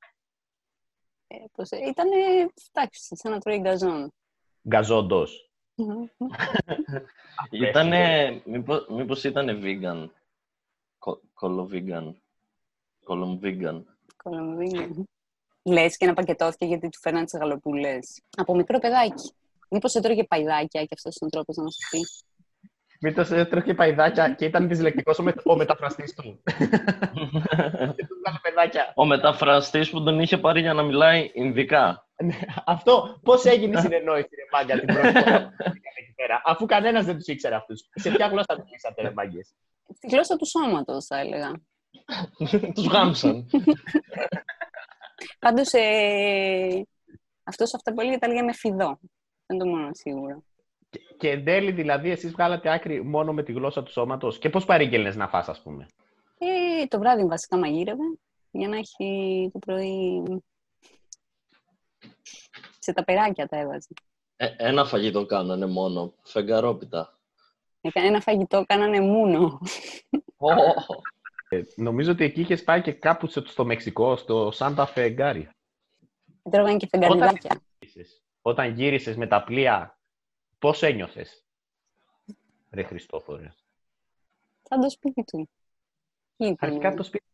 Ε, 1.26 1.36
πώς, 1.52 1.70
ε, 1.70 1.76
ήταν, 1.76 2.08
εντάξει, 2.72 3.16
σαν 3.16 3.32
να 3.32 3.38
τρώει 3.38 3.58
γκαζόν. 3.58 4.12
Γκαζόντος. 4.68 5.50
Ήτανε, 7.50 8.42
μήπως, 8.44 8.86
μήπως 8.88 9.24
ήτανε 9.24 9.58
vegan. 9.62 10.08
Κο, 10.98 11.20
κολοβίγκαν. 11.34 12.22
Κολομβίγκαν. 13.04 13.98
Κολομβίνη. 14.16 15.04
Λες 15.64 15.97
και 15.97 16.06
να 16.06 16.14
πακετώθηκε 16.14 16.64
γιατί 16.64 16.88
του 16.88 16.99
φέρναν 17.00 17.25
τις 17.25 17.38
γαλοπούλες. 17.38 18.23
Από 18.37 18.54
μικρό 18.54 18.78
παιδάκι. 18.78 19.33
Μήπως 19.71 19.94
έτρωγε 19.94 20.25
παϊδάκια 20.25 20.83
και 20.83 20.94
αυτός 20.94 21.16
ο 21.21 21.26
τρόπος 21.26 21.56
να 21.56 21.62
μας 21.62 21.76
πει. 21.90 22.00
Μήπως 23.00 23.30
έτρωχε 23.30 23.75
παϊδάκια 23.75 24.30
και 24.30 24.44
ήταν 24.44 24.68
δυσλεκτικός 24.68 25.18
ο, 25.18 25.23
με, 25.23 25.35
ο 25.44 25.56
μεταφραστής 25.56 26.14
του. 26.14 26.23
και 27.97 28.06
του 28.06 28.16
βγάλε 28.21 28.38
παιδάκια. 28.42 28.92
Ο 28.94 29.04
μεταφραστής 29.04 29.90
που 29.90 30.02
τον 30.02 30.21
είχε 30.21 30.38
πάρει 30.38 30.61
για 30.61 30.73
να 30.73 30.83
μιλάει 30.83 31.30
Ινδικά. 31.35 32.09
Ναι, 32.23 32.38
Αυτό 32.64 33.21
πώς 33.23 33.44
έγινε 33.44 33.78
η 33.78 33.80
συνεννόηση, 33.80 34.28
ρε 34.35 34.44
μάγκα, 34.52 34.78
την 34.80 34.87
πρώτη 34.87 35.18
φορά 35.18 35.40
που 35.40 35.54
πήγαν 35.56 35.94
εκεί 36.00 36.12
πέρα. 36.16 36.42
Αφού 36.44 36.66
κανένας 36.66 37.04
δεν 37.04 37.16
τους 37.16 37.26
ήξερε 37.26 37.54
αυτούς. 37.54 37.88
Σε 37.94 38.11
ποια 38.11 38.26
γλώσσα 38.26 38.54
τους 38.54 38.64
μιλήσατε, 38.64 39.02
ρε 39.02 39.12
μάγκες; 39.14 39.54
Στη 39.94 40.09
γλώσσα 40.11 40.37
του 40.37 40.47
σώματος, 40.47 41.06
θα 41.06 41.18
έλεγα. 41.18 41.50
Τους 42.75 42.87
γάμψαν. 42.87 43.47
Πάντως, 45.38 45.73
ε, 45.73 46.87
αυτός 47.43 47.75
αυτά 47.75 47.93
που 47.95 48.00
έλεγε 48.00 48.19
τα 48.19 48.26
έλεγε 48.26 48.43
με 48.43 48.52
φιδό. 48.52 48.99
Δεν 49.47 49.59
το 49.59 49.66
μόνο 49.66 49.88
σίγουρο. 49.93 50.43
Και, 50.90 51.00
και 51.19 51.31
εν 51.31 51.45
τέλει, 51.45 51.73
δηλαδή, 51.73 52.11
εσείς 52.11 52.33
βγάλατε 52.33 52.73
άκρη 52.73 53.04
μόνο 53.04 53.33
με 53.33 53.43
τη 53.43 53.52
γλώσσα 53.52 53.83
του 53.83 53.90
σώματος. 53.90 54.38
Και 54.38 54.50
πώς 54.50 54.64
παρήγγελνες 54.64 55.16
να 55.16 55.28
φας, 55.28 55.49
ας 55.49 55.62
πούμε; 55.62 55.87
Ε, 56.38 56.87
το 56.87 56.99
βράδυ 56.99 57.25
βασικά 57.25 57.57
μαγείρευε 57.59 58.19
για 58.50 58.69
να 58.69 58.76
έχει 58.76 59.50
το 59.52 59.59
πρωί 59.59 60.23
σε 62.78 62.93
τα 62.93 63.04
περάκια 63.04 63.49
τα 63.49 63.59
έβαζε. 63.59 63.88
Ε, 64.37 64.54
ένα 64.57 64.85
φαγητό 64.85 65.26
κάνανε 65.26 65.66
μόνο, 65.66 66.14
φεγγαρόπιτα. 66.23 67.19
Έκανε 67.81 68.07
ένα 68.07 68.21
φαγητό, 68.21 68.64
κάνανε 68.66 69.00
μούνο. 69.00 69.61
Ε, 70.11 70.54
νομίζω 71.76 72.11
ότι 72.11 72.25
εκεί 72.25 72.40
είχες 72.40 72.64
πάει 72.64 72.82
και 72.82 72.92
κάπου 72.92 73.26
στο, 73.26 73.46
στο 73.46 73.64
Μεξικό, 73.64 74.16
στο 74.16 74.50
Σάντα 74.50 74.87
Φεγγάρι. 74.87 75.49
Τρώγανε 76.50 76.76
και 76.76 76.87
φεγγαριδάκια. 76.87 77.61
Όταν 78.42 78.75
γύρισες 78.75 79.16
με 79.16 79.26
τα 79.26 79.44
πλοία, 79.44 79.99
πώς 80.58 80.82
ένιωθες, 80.82 81.44
ρε 82.70 82.82
Χριστόφορε; 82.82 83.54
Σαν 84.62 84.80
το 84.80 84.90
σπίτι 84.90 85.25
του. 85.25 85.49
Εκεί 86.37 86.50
ήταν. 86.52 86.70
Αρχικά 86.70 86.94
το 86.94 87.02
σπίτι 87.02 87.25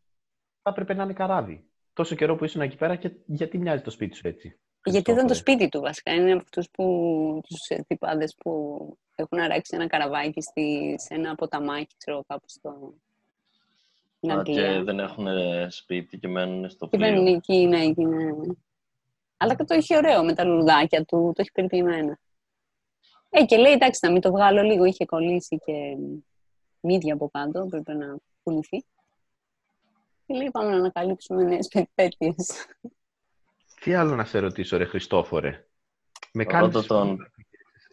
θα 0.62 0.70
έπρεπε 0.70 0.94
να 0.94 1.02
είναι 1.02 1.12
καράβι. 1.12 1.64
Τόσο 1.92 2.14
καιρό 2.14 2.36
που 2.36 2.44
ήσουν 2.44 2.60
εκεί 2.60 2.76
πέρα 2.76 2.96
και 2.96 3.10
γιατί 3.26 3.58
μοιάζει 3.58 3.82
το 3.82 3.90
σπίτι 3.90 4.16
σου 4.16 4.28
έτσι. 4.28 4.60
Γιατί 4.84 5.10
ήταν 5.10 5.26
το 5.26 5.32
Χριστόφορε; 5.32 5.56
σπίτι 5.56 5.68
του 5.68 5.80
βασικά. 5.80 6.14
Είναι 6.14 6.32
από 6.32 6.42
αυτούς 6.42 6.70
που, 6.70 6.84
τους 7.48 7.68
ε, 7.68 7.84
τυπάδες 7.86 8.34
που 8.34 8.98
έχουν 9.14 9.38
αράξει 9.38 9.76
ένα 9.76 9.86
καραβάκι 9.86 10.40
στη, 10.40 10.94
σε 10.98 11.14
ένα 11.14 11.34
ποταμάκι, 11.34 11.94
ξέρω 11.96 12.24
κάπου 12.26 12.48
στο... 12.48 12.94
στην 14.22 14.30
Α, 14.32 14.38
Αγγλία. 14.38 14.76
και 14.76 14.82
δεν 14.82 14.98
έχουν 14.98 15.26
σπίτι 15.70 16.18
και 16.18 16.28
μένουν 16.28 16.70
στο 16.70 16.88
Και 16.88 16.98
μένουν 16.98 17.24
πλοίο. 17.24 17.36
εκεί, 17.36 17.66
ναι, 17.66 17.84
εκεί, 17.84 18.04
ναι. 18.04 18.30
Αλλά 19.36 19.54
και 19.54 19.64
το 19.64 19.74
έχει 19.74 19.96
ωραίο 19.96 20.24
με 20.24 20.34
τα 20.34 20.44
λουλουδάκια 20.44 21.04
του, 21.04 21.32
το 21.34 21.40
έχει 21.40 21.50
περιποιημένα. 21.52 22.18
Ε, 23.30 23.44
και 23.44 23.56
λέει, 23.56 23.72
εντάξει, 23.72 24.00
να 24.06 24.12
μην 24.12 24.20
το 24.20 24.30
βγάλω 24.30 24.62
λίγο, 24.62 24.84
είχε 24.84 25.04
κολλήσει 25.04 25.58
και 25.64 25.96
μύδια 26.80 27.14
από 27.14 27.28
κάτω, 27.32 27.66
πρέπει 27.66 27.94
να 27.94 28.16
πουληθεί. 28.42 28.84
Και 30.26 30.34
λέει, 30.34 30.50
πάμε 30.50 30.70
να 30.70 30.76
ανακαλύψουμε 30.76 31.42
νέες 31.42 31.68
περιπέτειες. 31.68 32.66
Τι 33.80 33.94
άλλο 33.94 34.14
να 34.14 34.24
σε 34.24 34.38
ρωτήσω, 34.38 34.76
ρε 34.76 34.84
Χριστόφορε; 34.84 35.66
Με 36.32 36.42
Ρώτα 36.44 36.58
κάνεις... 36.58 36.86
τον 36.86 37.30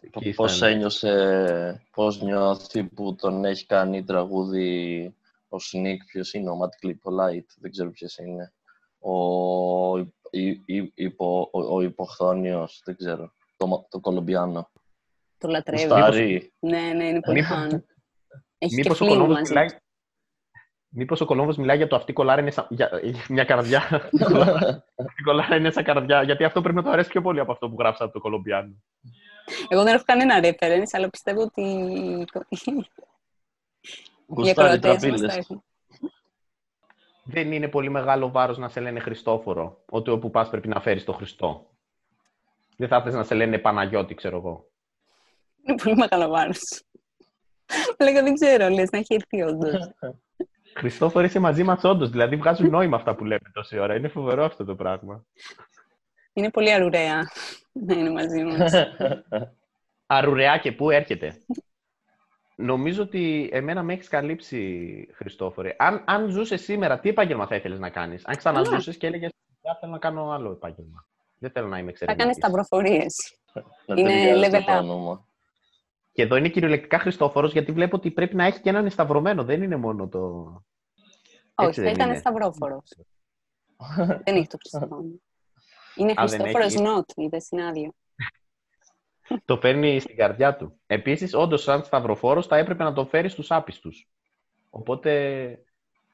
Εκεί 0.00 0.30
πώς 0.34 0.56
ήταν. 0.56 0.70
ένιωσε, 0.72 1.86
πώς 1.90 2.20
νιώθει 2.22 2.84
που 2.84 3.14
τον 3.14 3.44
έχει 3.44 3.66
κάνει 3.66 4.04
τραγούδι 4.04 5.14
ο 5.48 5.58
Σνίκ, 5.58 6.04
ποιος 6.04 6.32
είναι, 6.32 6.50
ο 6.50 6.54
Matt 6.62 6.86
Clipolite, 6.86 7.50
δεν 7.56 7.70
ξέρω 7.70 7.90
ποιος 7.90 8.18
είναι. 8.18 8.52
Ο, 8.98 9.98
η, 10.30 10.62
η, 10.66 10.92
υπο, 10.94 11.50
ο, 11.52 11.74
ο 11.74 11.80
υποχθόνιος, 11.80 12.82
δεν 12.84 12.96
ξέρω, 12.96 13.32
το, 13.56 13.86
το 13.90 14.00
Κολομπιάνο. 14.00 14.70
Το 15.38 15.48
λατρεύει. 15.48 15.82
Γουστάρει. 15.82 16.52
Ναι, 16.58 16.80
ναι, 16.80 17.04
είναι 17.04 17.20
πολύ 17.20 17.40
Μήπως- 17.40 17.56
φαν. 17.58 17.86
Έχει 18.58 18.74
και 18.74 18.80
Μήπως 18.82 19.00
ο, 19.00 19.04
φλίγμα 19.04 19.14
Κολόμβος 19.14 19.38
μαζί. 19.38 19.52
μιλάει... 19.52 19.68
Μήπως 20.90 21.20
ο 21.20 21.24
Κολόμβος 21.24 21.56
μιλάει 21.56 21.76
για 21.76 21.86
το 21.86 21.96
αυτή 21.96 22.12
κολάρα 22.12 22.40
είναι 22.40 22.50
σαν... 22.50 22.66
για... 22.70 22.90
μια 23.28 23.44
καρδιά. 23.44 23.82
αυτή 25.06 25.22
κολάρα 25.24 25.56
είναι 25.56 25.70
σαν 25.70 25.84
καρδιά. 25.84 26.22
Γιατί 26.22 26.44
αυτό 26.44 26.60
πρέπει 26.60 26.76
να 26.76 26.82
το 26.82 26.90
αρέσει 26.90 27.08
πιο 27.08 27.22
πολύ 27.22 27.40
από 27.40 27.52
αυτό 27.52 27.68
που 27.68 27.76
γράψα 27.78 28.04
από 28.04 28.12
το 28.12 28.20
Κολομπιάνο. 28.20 28.82
Εγώ 29.68 29.82
δεν 29.82 29.94
έχω 29.94 30.04
κανένα 30.06 30.40
reference, 30.42 30.88
αλλά 30.92 31.10
πιστεύω 31.10 31.42
ότι 31.42 31.62
οι 32.48 32.58
Γουστάρει 34.28 34.72
ακροατές 34.72 34.90
μας 34.90 35.20
τραπίλες. 35.20 35.34
τα 35.34 35.38
έχουν. 35.38 35.62
Δεν 37.24 37.52
είναι 37.52 37.68
πολύ 37.68 37.90
μεγάλο 37.90 38.30
βάρος 38.30 38.58
να 38.58 38.68
σε 38.68 38.80
λένε 38.80 39.00
Χριστόφορο. 39.00 39.82
Ότι 39.90 40.10
όπου 40.10 40.30
πας 40.30 40.48
πρέπει 40.48 40.68
να 40.68 40.80
φέρεις 40.80 41.04
το 41.04 41.12
Χριστό. 41.12 41.66
Δεν 42.76 42.88
θα 42.88 42.96
ήθελες 42.96 43.14
να 43.14 43.24
σε 43.24 43.34
λένε 43.34 43.58
Παναγιώτη, 43.58 44.14
ξέρω 44.14 44.36
εγώ. 44.36 44.68
Είναι 45.62 45.76
πολύ 45.82 45.96
μεγάλο 45.96 46.28
βάρος. 46.28 46.82
Λέγα 47.98 48.22
δεν 48.22 48.34
ξέρω, 48.34 48.68
λες 48.68 48.90
να 48.90 48.98
έχει 48.98 49.14
έρθει 49.14 49.42
όντως. 49.42 49.90
Χριστόφορο 50.74 51.24
είσαι 51.24 51.38
μαζί 51.38 51.62
μας 51.62 51.84
όντως. 51.84 52.10
Δηλαδή 52.10 52.36
βγάζουν 52.36 52.70
νόημα 52.70 52.96
αυτά 52.96 53.14
που 53.14 53.24
λέμε 53.24 53.50
τόση 53.52 53.78
ώρα. 53.78 53.94
Είναι 53.94 54.08
φοβερό 54.08 54.44
αυτό 54.44 54.64
το 54.64 54.74
πράγμα. 54.74 55.24
Είναι 56.32 56.50
πολύ 56.50 56.72
αρουραία 56.72 57.30
να 57.72 57.94
είναι 57.94 58.10
μαζί 58.10 58.42
μας. 58.42 58.72
Αρουρεά 60.06 60.58
και 60.58 60.72
πού 60.72 60.90
έρχεται; 60.90 61.40
Νομίζω 62.60 63.02
ότι 63.02 63.48
εμένα 63.52 63.82
με 63.82 63.92
έχεις 63.92 64.08
καλύψει, 64.08 65.08
Χριστόφορε. 65.12 65.74
Αν, 65.78 66.02
αν 66.06 66.28
ζούσε 66.30 66.56
σήμερα, 66.56 66.98
τι 67.00 67.08
επάγγελμα 67.08 67.46
θα 67.46 67.54
ήθελες 67.56 67.78
να 67.78 67.90
κάνεις; 67.90 68.26
Αν 68.26 68.36
ξαναζούσες 68.36 68.96
και 68.96 69.06
έλεγες 69.06 69.30
Δεν 69.62 69.74
θέλω 69.80 69.92
να 69.92 69.98
κάνω 69.98 70.30
άλλο 70.30 70.50
επάγγελμα. 70.50 71.06
Δεν 71.38 71.50
θέλω 71.50 71.66
να 71.68 71.78
είμαι 71.78 71.92
Θα 71.92 72.04
κάνεις 72.04 72.36
εξαιρετική. 72.36 72.40
σταυροφορίες. 72.40 73.38
Να 73.86 73.94
Είναι 74.00 74.08
ταιριάζει 74.10 74.50
level 74.56 74.62
το 74.66 74.72
up. 74.76 74.80
όνομα. 74.82 75.26
Και 76.12 76.22
εδώ 76.22 76.36
είναι 76.36 76.48
κυριολεκτικά 76.48 76.98
Χριστόφορος, 76.98 77.52
γιατί 77.52 77.72
βλέπω 77.72 77.96
ότι 77.96 78.10
πρέπει 78.10 78.36
να 78.36 78.44
έχει 78.44 78.60
και 78.60 78.68
έναν 78.68 78.90
σταυρωμένο. 78.90 79.44
Δεν 79.44 79.62
είναι 79.62 79.76
μόνο 79.76 80.08
το. 80.08 80.18
Όχι, 81.54 81.68
Έτσι 81.68 81.80
θα 81.80 81.86
δεν 81.86 81.94
ήταν 81.94 82.08
είναι. 82.08 82.18
σταυρόφορος. 82.18 82.94
δεν 84.24 84.34
έχει 84.36 84.46
το 84.46 84.56
Χριστόφορο. 84.62 85.04
Είναι 85.94 86.10
Α, 86.10 86.14
δεν 86.14 86.28
Χριστόφορος 86.28 86.74
έχει. 86.74 86.82
Νότ, 86.82 87.10
είδες, 87.14 87.48
είναι 87.50 87.66
άδειο. 87.66 87.92
Το 89.44 89.58
παίρνει 89.58 90.00
στην 90.00 90.16
καρδιά 90.16 90.56
του. 90.56 90.80
Επίσης, 90.86 91.34
όντως, 91.34 91.62
σαν 91.62 91.84
σταυροφόρος, 91.84 92.46
θα 92.46 92.56
έπρεπε 92.56 92.84
να 92.84 92.92
το 92.92 93.04
φέρει 93.06 93.28
στους 93.28 93.50
άπιστους. 93.50 94.08
Οπότε 94.70 95.10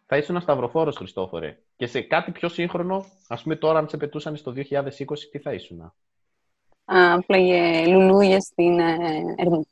θα 0.06 0.16
ήσουν 0.16 0.30
ένας 0.30 0.42
σταυροφόρος, 0.42 0.96
Χριστόφορε. 0.96 1.58
Και 1.76 1.86
σε 1.86 2.00
κάτι 2.00 2.30
πιο 2.30 2.48
σύγχρονο, 2.48 3.04
ας 3.28 3.42
πούμε 3.42 3.56
τώρα, 3.56 3.78
αν 3.78 3.88
σε 3.88 3.96
πετούσαν 3.96 4.36
στο 4.36 4.50
2020, 4.50 5.28
τι 5.30 5.38
θα 5.38 5.52
ήσουν; 5.52 5.92
Α, 6.84 7.20
πλέγε 7.26 7.86
λουλούδια 7.86 8.40
στην 8.40 8.78
ε, 8.78 9.34
Ερμού. 9.36 9.66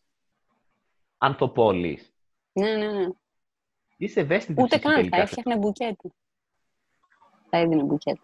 Ανθοπόλης. 1.19 2.13
Ναι, 2.53 2.77
ναι, 2.77 2.93
ναι. 2.93 3.07
Είσαι 3.97 4.21
ευαίσθητη 4.21 4.63
Ούτε 4.63 4.79
ψυχή 4.79 4.83
καν, 4.83 4.93
θα 4.93 4.99
τελικά. 4.99 5.17
έφτιαχνε 5.17 5.57
μπουκέτο. 5.57 6.11
Θα 7.51 7.59
έδινε 7.59 7.83
μπουκέτο. 7.83 8.23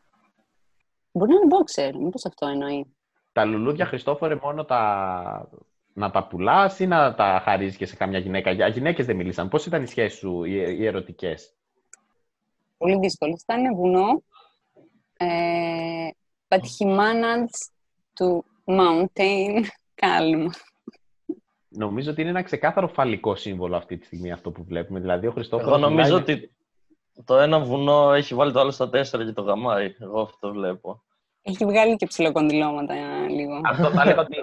Μπορεί 1.12 1.30
να 1.32 1.37
είναι 1.37 1.56
boxer, 1.56 1.92
μήπως 1.98 2.25
αυτό 2.25 2.46
εννοεί. 2.46 2.96
Τα 3.38 3.45
λουλούδια, 3.45 3.87
Χριστόφορε, 3.87 4.38
μόνο 4.42 4.64
τα... 4.64 5.49
να 5.92 6.11
τα 6.11 6.26
πουλάς 6.26 6.78
ή 6.78 6.87
να 6.87 7.14
τα 7.14 7.40
χαρίζεις 7.45 7.76
και 7.76 7.87
σε 7.87 7.97
καμιά 7.97 8.18
γυναίκα. 8.18 8.50
Για 8.50 8.68
γυναίκες 8.68 9.07
δεν 9.07 9.16
μιλήσαν. 9.16 9.49
Πώς 9.49 9.66
ήταν 9.66 9.83
οι 9.83 9.87
σχέσεις 9.87 10.18
σου, 10.18 10.45
οι, 10.45 10.76
οι 10.78 10.87
ερωτικές; 10.87 11.54
Πολύ 12.76 12.99
δύσκολο. 12.99 13.37
Ήταν 13.42 13.75
βουνό. 13.75 14.23
Ε, 15.16 16.09
but 16.49 16.61
he 16.61 16.87
managed 16.87 17.62
to 18.18 18.40
mountain 18.64 19.64
calm. 20.02 20.47
Νομίζω 21.68 22.11
ότι 22.11 22.21
είναι 22.21 22.30
ένα 22.30 22.42
ξεκάθαρο 22.42 22.88
φαλικό 22.88 23.35
σύμβολο 23.35 23.76
αυτή 23.76 23.97
τη 23.97 24.07
στιγμή 24.07 24.33
αυτό 24.33 24.50
που 24.50 24.64
βλέπουμε. 24.64 25.00
Δηλαδή, 25.00 25.26
ο 25.26 25.30
Χριστόφορος. 25.33 25.78
Εγώ 25.78 25.88
νομίζω 25.88 26.16
ότι 26.16 26.52
το 27.25 27.37
ένα 27.37 27.61
βουνό 27.61 28.12
έχει 28.12 28.35
βάλει 28.35 28.52
το 28.52 28.61
άλλο 28.61 28.71
στα 28.71 28.90
τέσσερα 28.90 29.25
και 29.25 29.33
το 29.33 29.42
γαμάει. 29.42 29.95
Εγώ 29.99 30.21
αυτό 30.21 30.38
το 30.40 30.52
βλέπω. 30.52 31.02
Έχει 31.48 31.64
βγάλει 31.64 31.96
και 31.96 32.06
ψιλοκονδυλώματα 32.06 32.94
ε, 32.94 33.28
λίγο. 33.28 33.60
Αυτό 33.64 33.90
θα 33.90 34.02
έλεγα 34.02 34.20
ότι. 34.20 34.36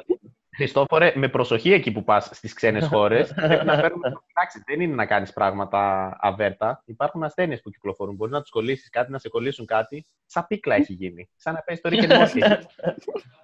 Χριστόφορε, 0.56 1.14
με 1.16 1.28
προσοχή 1.28 1.74
εκεί 1.74 1.92
που 1.92 2.04
πας 2.04 2.30
στις 2.32 2.54
ξένες 2.54 2.88
χώρες, 2.88 3.34
πρέπει 3.34 3.66
να 3.66 3.80
παίρνουμε 3.82 4.10
προφυλάξει. 4.10 4.64
Δεν 4.66 4.82
είναι 4.82 4.96
να 4.96 5.06
κάνεις 5.06 5.34
πράγματα 5.34 6.12
αβέρτα. 6.20 6.84
Υπάρχουν 6.86 7.24
ασθένειες 7.24 7.62
που 7.62 7.70
κυκλοφορούν. 7.70 8.16
Μπορείς 8.16 8.34
να 8.34 8.42
τους 8.42 8.50
κολλήσεις 8.50 8.90
κάτι, 8.90 9.12
να 9.12 9.18
σε 9.18 9.30
κολλήσουν 9.30 9.66
κάτι. 9.66 10.06
Σαν 10.26 10.48
πίκλα 10.48 10.76
έχει 10.76 10.94
γίνει. 10.94 11.30
Σαν 11.36 11.54
να 11.54 11.60
παίζει 11.60 11.82
το 11.82 11.90
Rick 11.94 12.10
and 12.10 12.22
Morty. 12.22 12.62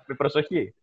με 0.07 0.15
προσοχή. 0.15 0.75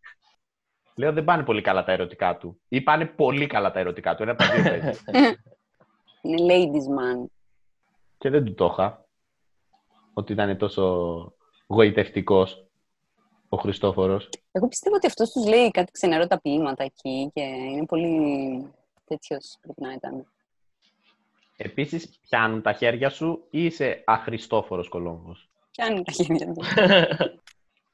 Λέω 0.94 1.12
δεν 1.12 1.24
πάνε 1.24 1.42
πολύ 1.42 1.60
καλά 1.60 1.84
τα 1.84 1.92
ερωτικά 1.92 2.36
του. 2.36 2.60
Ή 2.68 2.80
πάνε 2.80 3.06
πολύ 3.06 3.46
καλά 3.46 3.70
τα 3.70 3.78
ερωτικά 3.78 4.14
του. 4.14 4.22
Ένα 4.22 4.32
από 4.32 4.42
τα 4.42 4.54
δύο 4.54 4.62
παίζει. 4.62 5.00
Είναι 6.22 6.42
ladies 6.48 6.86
man. 6.98 7.26
Και 8.18 8.30
δεν 8.30 8.44
του 8.44 8.54
το 8.54 8.68
είχα. 8.72 9.04
Ότι 10.12 10.32
ήταν 10.32 10.56
τόσο 10.56 11.32
γοητευτικός 11.66 12.67
ο 13.48 13.56
Χριστόφορος. 13.56 14.28
Εγώ 14.52 14.68
πιστεύω 14.68 14.96
ότι 14.96 15.06
αυτός 15.06 15.30
τους 15.30 15.46
λέει 15.46 15.70
κάτι 15.70 15.92
ξενερώτα 15.92 16.40
ποίηματα 16.40 16.84
εκεί 16.84 17.30
και 17.34 17.40
είναι 17.40 17.86
πολύ 17.86 18.72
τέτοιος 19.04 19.56
πρέπει 19.60 19.82
να 19.82 19.92
ήταν. 19.92 20.26
Επίσης, 21.56 22.18
πιάνουν 22.28 22.62
τα 22.62 22.72
χέρια 22.72 23.10
σου 23.10 23.46
ή 23.50 23.64
είσαι 23.64 24.02
αχριστόφορος 24.06 24.88
Κολόμβος; 24.88 25.50
Πιάνει 25.70 26.02
τα 26.02 26.12
χέρια 26.12 26.52
του. 26.52 26.62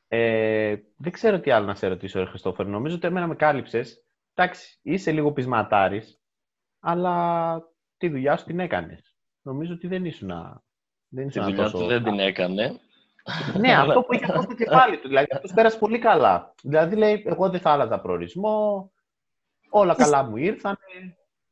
Ε, 0.09 0.77
δεν 0.97 1.13
ξέρω 1.13 1.41
τι 1.41 1.51
άλλο 1.51 1.67
να 1.67 1.75
σε 1.75 1.87
ρωτήσω, 1.87 2.19
ρε 2.19 2.25
Χριστόφορο. 2.25 2.69
Νομίζω 2.69 2.97
ότι 2.97 3.07
εμένα 3.07 3.27
με 3.27 3.35
κάλυψες. 3.35 4.05
Εντάξει, 4.35 4.79
είσαι 4.83 5.13
λίγο 5.13 5.33
πεισματάρης, 5.33 6.21
αλλά 6.81 7.57
τη 7.97 8.09
δουλειά 8.09 8.37
σου 8.37 8.45
την 8.45 8.61
έκανες. 8.61 9.15
Νομίζω 9.43 9.73
ότι 9.73 9.87
δεν 9.87 10.05
ήσουν... 10.05 10.31
Δεν 11.09 11.27
είσαι 11.27 11.39
Τη 11.39 11.45
και 11.45 11.51
δουλειά 11.51 11.63
τόσο... 11.63 11.79
του 11.79 11.87
δεν 11.87 12.03
την 12.03 12.19
έκανε. 12.19 12.81
Ναι, 13.59 13.73
αυτό 13.83 14.03
που 14.03 14.15
είχε 14.15 14.25
αυτό 14.29 14.43
στο 14.43 14.55
κεφάλι 14.55 14.99
του. 14.99 15.09
Δηλαδή, 15.09 15.27
αυτός 15.35 15.53
πέρασε 15.53 15.79
πολύ 15.79 15.99
καλά. 15.99 16.55
Δηλαδή, 16.63 16.97
λέει, 16.97 17.23
εγώ 17.27 17.49
δεν 17.51 17.61
θα 17.61 17.71
άλλαζα 17.71 18.01
προορισμό, 18.01 18.91
όλα 19.71 19.95
καλά 19.95 20.23
μου 20.23 20.37
ήρθαν, 20.37 20.79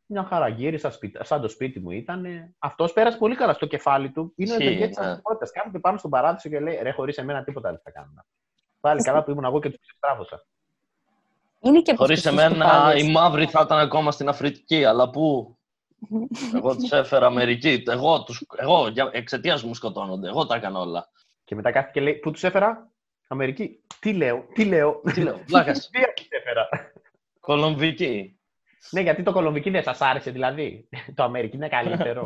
μια 0.06 0.24
χαρά 0.24 0.48
γύρισα, 0.48 0.90
σπίτι- 0.90 1.24
σαν 1.26 1.40
το 1.40 1.48
σπίτι 1.48 1.80
μου 1.80 1.90
ήταν. 1.90 2.24
Αυτός 2.58 2.92
πέρασε 2.92 3.18
πολύ 3.18 3.34
καλά 3.34 3.52
στο 3.52 3.66
κεφάλι 3.66 4.10
του. 4.10 4.32
Είναι 4.36 4.52
ο 4.52 4.54
Ισχύει, 4.54 4.66
ευεργέτη 4.66 4.94
τη 4.94 5.00
ναι. 5.00 5.06
ανθρωπότητα. 5.06 5.50
Κάθεται 5.52 5.78
πάνω 5.78 5.98
στον 5.98 6.10
παράδεισο 6.10 6.48
και 6.48 6.60
λέει: 6.60 6.78
Ρε, 6.82 6.90
χωρίς 6.90 7.16
εμένα 7.18 7.44
τίποτα 7.44 7.70
δεν 7.70 7.80
θα 7.84 7.90
κάνουμε. 7.90 8.24
Πάλι 8.80 9.02
καλά 9.02 9.22
που 9.24 9.30
ήμουν 9.30 9.44
εγώ 9.44 9.60
και 9.60 9.68
τους 9.70 9.78
ξεστράφωσα. 9.80 10.44
Είναι 11.60 11.80
και 11.80 11.90
από 11.90 12.02
Χωρίς 12.02 12.26
αυτούς 12.26 12.40
τους 12.42 12.50
εμένα 12.50 12.64
κουπάδες. 12.64 13.02
οι 13.02 13.10
μαύροι 13.10 13.46
θα 13.46 13.60
ήταν 13.64 13.78
ακόμα 13.78 14.10
στην 14.12 14.28
Αφρική. 14.28 14.84
Αλλά 14.84 15.10
πού; 15.10 15.56
Εγώ 16.54 16.76
τους 16.76 16.92
έφερα 16.92 17.26
Αμερική. 17.26 17.82
Εγώ, 17.86 18.22
τους, 18.22 18.46
εγώ 18.56 18.88
για 18.88 19.08
εξαιτίας 19.12 19.62
μου 19.62 19.74
σκοτώνονται. 19.74 20.28
Εγώ 20.28 20.46
τα 20.46 20.54
έκανα 20.54 20.78
όλα. 20.80 21.08
Και 21.44 21.54
μετά 21.54 21.70
κάθεται 21.72 21.92
και 21.92 22.00
λέει, 22.00 22.14
πού 22.14 22.30
τους 22.30 22.44
έφερα, 22.44 22.90
Αμερική. 23.28 23.80
Τι 24.00 24.12
λέω, 24.12 24.46
τι 24.54 24.64
λέω; 24.64 25.00
Τι 25.14 25.22
λέω, 25.22 25.38
πλάκας. 25.46 25.88
Τι 25.90 26.00
τους 26.16 26.26
έφερα. 26.30 26.68
Κολομβική. 27.40 28.38
ναι, 28.90 29.00
γιατί 29.00 29.22
το 29.22 29.32
Κολομβική 29.32 29.70
δεν 29.70 29.82
σας 29.82 30.00
άρεσε 30.00 30.30
δηλαδή. 30.30 30.88
το 31.14 31.22
Αμερική 31.22 31.56
είναι 31.56 31.68
καλύτερο. 31.68 32.22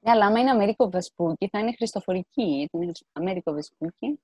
Ναι, 0.00 0.10
αλλά 0.10 0.26
άμα 0.26 0.40
είναι 0.40 0.50
Αμερικό 0.50 0.90
Βεσπούκι, 0.90 1.48
θα 1.48 1.58
είναι 1.58 1.72
Χριστοφορική. 1.76 2.42
Γιατί 2.44 2.76
είναι 2.76 2.92
Αμερικό 3.12 3.52
Βεσπούκι. 3.52 4.20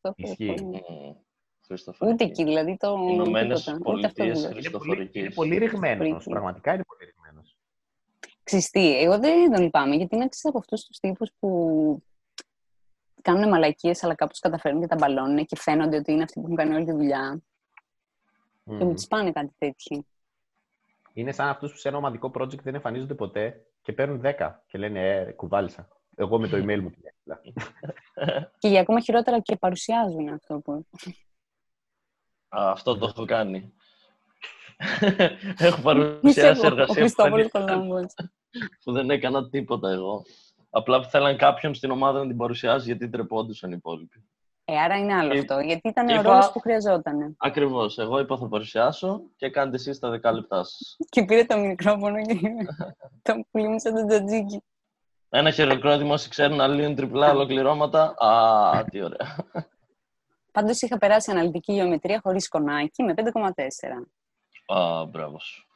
Το 0.00 0.14
έχω 0.16 0.30
Ισχύει. 0.30 0.46
πολύ- 0.54 0.62
Μμμ. 0.88 1.14
Χριστοφορική. 1.66 2.14
Ούτε 2.14 2.24
εκεί, 2.24 2.44
δηλαδή 2.44 2.76
το. 2.76 3.08
Ηνωμένες 3.10 3.64
τίποτα. 3.64 3.92
Ούτε 3.92 4.06
αυτό 4.06 4.22
Πολιτείες 4.24 4.40
δεν 4.42 4.50
λέω. 4.50 4.58
είναι, 4.60 4.70
πολύ, 4.70 4.82
Χριστοφορικής. 4.82 5.22
είναι 5.22 5.30
πολύ 5.34 5.56
ρηγμένος. 5.58 6.24
Freaky. 6.24 6.30
Πραγματικά 6.30 6.74
είναι 6.74 6.84
πολύ 6.84 7.10
ρηγμένος. 7.12 7.56
Ξυστή. 8.42 8.98
Εγώ 9.02 9.18
δεν 9.18 9.50
τον 9.52 9.62
λυπάμαι, 9.62 9.94
γιατί 9.96 10.14
είναι 10.14 10.24
εξής 10.24 10.44
από 10.44 10.58
αυτούς 10.58 10.84
τους 10.84 10.98
τύπους 10.98 11.30
που 11.38 12.02
κάνουν 13.24 13.48
μαλακίες, 13.48 14.04
αλλά 14.04 14.14
κάπως 14.14 14.38
καταφέρνουν 14.38 14.80
και 14.80 14.86
τα 14.86 14.96
μπαλώνουν 14.96 15.46
και 15.46 15.56
φαίνονται 15.56 15.96
ότι 15.96 16.12
είναι 16.12 16.22
αυτοί 16.22 16.40
που 16.40 16.44
έχουν 16.44 16.56
κάνει 16.56 16.74
όλη 16.74 16.84
τη 16.84 16.92
δουλειά. 16.92 17.42
Και 18.64 18.72
Μμμ. 18.72 18.86
μου 18.86 18.94
τους 18.94 19.06
πάνε 19.06 19.32
κάτι 19.32 19.54
τέτοιο. 19.58 20.04
Είναι 21.12 21.32
σαν 21.32 21.48
αυτούς 21.48 21.72
που 21.72 21.78
σε 21.78 21.88
ένα 21.88 21.96
ομαδικό 21.96 22.30
project 22.34 22.62
δεν 22.62 22.74
εμφανίζονται 22.74 23.14
ποτέ 23.14 23.66
και 23.82 23.92
παίρνουν 23.92 24.20
10 24.24 24.50
και 24.66 24.78
λένε 24.78 25.16
ε, 25.16 25.32
κουβάλισα. 25.32 25.88
Εγώ 26.16 26.38
με 26.38 26.48
το 26.48 26.56
email 26.56 26.80
μου. 26.80 26.90
την 26.90 27.02
έστειλα. 27.04 27.40
Και 28.58 28.68
για 28.68 28.80
ακόμα 28.80 29.00
χειρότερα 29.00 29.40
και 29.40 29.56
παρουσιάζουν 29.56 30.28
αυτό 30.28 30.58
που. 30.58 30.86
Α, 32.48 32.70
αυτό 32.70 32.98
το 32.98 33.06
έχω 33.06 33.24
κάνει. 33.24 33.72
έχω 35.58 35.66
Είσαι 35.66 35.82
παρουσιάσει 35.82 36.60
εγώ, 36.60 36.62
ο 36.62 36.66
εργασία 36.66 36.86
που 36.86 36.92
δεν, 36.94 37.02
Χριστόφορος 37.02 37.46
έκανα, 37.46 37.72
Κολόμβος. 37.72 38.14
που 38.84 38.92
δεν 38.92 39.10
έκανα 39.10 39.48
τίποτα 39.48 39.90
εγώ. 39.90 40.22
Απλά 40.76 41.02
θέλαν 41.02 41.36
κάποιον 41.36 41.74
στην 41.74 41.90
ομάδα 41.90 42.18
να 42.20 42.26
την 42.26 42.36
παρουσιάσει 42.36 42.84
γιατί 42.86 43.08
τρεπόντουσαν 43.08 43.70
οι 43.70 43.74
υπόλοιποι. 43.78 44.24
Ε, 44.64 44.78
άρα 44.78 44.96
είναι 44.96 45.14
άλλο 45.14 45.32
Και- 45.32 45.38
αυτό. 45.38 45.58
Γιατί 45.58 45.88
ήταν 45.88 46.06
και 46.06 46.12
ο 46.12 46.20
είπα- 46.20 46.30
ρόλος 46.30 46.52
που 46.52 46.60
χρειαζόταν. 46.60 47.34
Ακριβώς. 47.38 47.98
Εγώ 47.98 48.18
είπα 48.18 48.36
θα 48.36 48.48
παρουσιάσω 48.48 49.22
και 49.36 49.50
κάντε 49.50 49.76
εσείς 49.76 49.98
τα 49.98 50.10
δεκά 50.10 50.32
λεπτά 50.32 50.56
σας. 50.64 50.96
Και 51.14 51.24
πήρε 51.24 51.44
το 51.44 51.58
μικρόφωνο 51.58 52.22
και 52.22 52.38
το 53.22 53.44
πουλήμουν 53.50 53.78
σαν 53.80 53.94
τον 53.94 54.06
τζατζίκι. 54.08 54.62
Ένα 55.28 55.50
χειροκρότημα 55.50 56.12
όσοι 56.12 56.28
ξέρουν 56.28 56.56
να 56.56 56.66
λύνουν 56.66 56.94
τριπλά 56.94 57.30
ολοκληρώματα. 57.30 58.14
Α, 58.18 58.84
τι 58.84 59.02
ωραία. 59.02 59.36
Πάντως 60.52 60.80
είχα 60.80 60.98
περάσει 60.98 61.30
αναλυτική 61.30 61.72
γεωμετρία 61.72 62.20
χωρίς 62.22 62.48
κονάκι 62.48 63.02
με 63.02 63.14
5,4. 63.14 64.08
Α, 64.66 65.04
μπράβο 65.04 65.38
σου. 65.40 65.66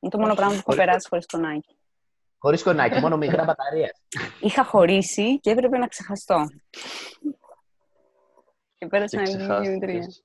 Είναι 0.00 0.12
το 0.12 0.18
μόνο 0.18 0.34
πράγμα 0.34 0.52
που 0.52 0.58
έχω 0.58 0.64
Χωρίς- 0.70 0.84
περάσει 0.84 1.08
χωρίς 1.08 1.26
κονάκι. 1.26 1.76
Χωρίς 2.42 2.62
κονάκι, 2.62 3.00
μόνο 3.00 3.16
μικρά 3.16 3.44
μπαταρία. 3.44 3.94
Είχα 4.40 4.64
χωρίσει 4.64 5.40
και 5.40 5.50
έπρεπε 5.50 5.78
να 5.78 5.86
ξεχαστώ. 5.86 6.46
Και 8.78 8.86
πέρασα 8.86 9.16
Και 9.16 9.22
αναλυτική 9.32 9.62
γεωμετρία. 9.62 9.98
ξεχάστηκες. 9.98 10.24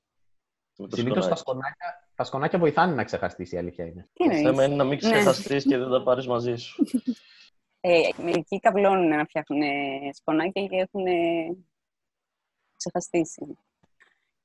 Με 0.77 0.87
το 0.87 0.95
Συνήθως 0.95 1.27
τα 1.27 1.35
σκονάκι. 1.35 1.39
σκονάκια, 1.39 2.09
τα 2.15 2.23
σκονάκια 2.23 2.59
βοηθάνε 2.59 2.93
να 2.93 3.03
ξεχαστείς, 3.03 3.51
η 3.51 3.57
αλήθεια 3.57 3.85
είναι. 3.85 4.09
Τι 4.13 4.23
Το 4.23 4.35
θέμα 4.35 4.47
εννοείς; 4.63 4.65
είναι 4.67 4.75
να 4.75 4.83
μην 4.83 4.99
Ναι. 5.01 5.11
ξεχαστείς 5.11 5.63
και 5.65 5.77
δεν 5.77 5.89
τα 5.89 6.03
πάρεις 6.03 6.27
μαζί 6.27 6.55
σου. 6.55 6.85
Ε, 7.79 7.99
μερικοί 8.23 8.59
καβλώνουν 8.59 9.07
να 9.07 9.25
φτιάχνουν 9.25 9.61
σπονάκια 10.13 10.65
και 10.67 10.75
έχουν 10.75 11.03
ξεχαστήσει. 12.75 13.57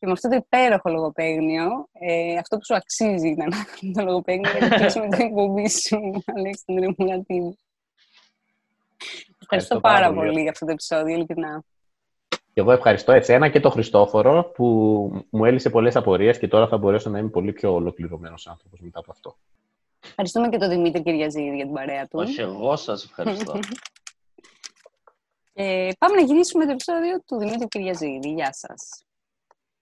Και 0.02 0.08
με 0.08 0.14
αυτό 0.14 0.28
το 0.28 0.34
υπέροχο 0.34 0.90
λογοπαίγνιο, 0.90 1.88
ε, 1.92 2.36
αυτό 2.36 2.56
που 2.56 2.64
σου 2.64 2.74
αξίζει 2.74 3.28
ήταν 3.28 3.50
το 3.96 4.04
λογοπαίγνιο 4.04 4.50
για 4.50 4.68
να 4.68 4.74
κλείσουμε 4.76 5.08
την 5.08 5.20
εκπομπή 5.20 5.68
σου, 5.68 6.22
Αλέξανδρε 6.36 6.94
Μουλατίνη. 6.98 7.58
Ευχαριστώ 9.42 9.80
πάρα 9.80 9.94
πάρα 9.94 10.14
πολύ. 10.14 10.28
πολύ 10.28 10.40
για 10.40 10.50
αυτό 10.50 10.66
το 10.66 10.72
επεισόδιο, 10.72 11.14
ειλικρινά. 11.14 11.62
Και 12.28 12.60
εγώ 12.60 12.72
ευχαριστώ 12.72 13.12
εσένα 13.12 13.48
και 13.48 13.60
τον 13.60 13.70
Χριστόφορο 13.70 14.44
που 14.54 14.64
μου 15.30 15.44
έλυσε 15.44 15.70
πολλές 15.70 15.96
απορίες 15.96 16.38
και 16.38 16.48
τώρα 16.48 16.68
θα 16.68 16.76
μπορέσω 16.76 17.10
να 17.10 17.18
είμαι 17.18 17.30
πολύ 17.30 17.52
πιο 17.52 17.74
ολοκληρωμένος 17.74 18.46
άνθρωπος 18.46 18.80
μετά 18.80 18.98
από 18.98 19.10
αυτό. 19.10 19.36
Ευχαριστούμε 20.04 20.48
και 20.48 20.58
τον 20.58 20.68
Δημήτρη 20.68 21.02
Κυριαζίδη 21.02 21.56
για 21.56 21.64
την 21.64 21.74
παρέα 21.74 22.02
του. 22.02 22.18
Όχι, 22.18 22.40
εγώ 22.40 22.76
σας 22.76 23.04
ευχαριστώ. 23.04 23.58
Ε, 25.54 25.88
πάμε 25.98 26.14
να 26.14 26.22
γυρίσουμε 26.22 26.64
το 26.64 26.70
επεισόδιο 26.70 27.22
του 27.26 27.38
Δημήτρη 27.38 27.68
Κυριαζίδη. 27.68 28.28
Γεια 28.28 28.52
σας. 28.52 29.04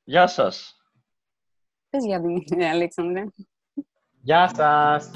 Γεια 0.04 0.26
σας. 0.26 0.76
Πες 1.90 2.04
για 2.04 2.20
Δημήτρη, 2.20 2.64
Αλέξανδρε. 2.64 3.24
Γεια 4.22 4.50
σας! 4.54 5.10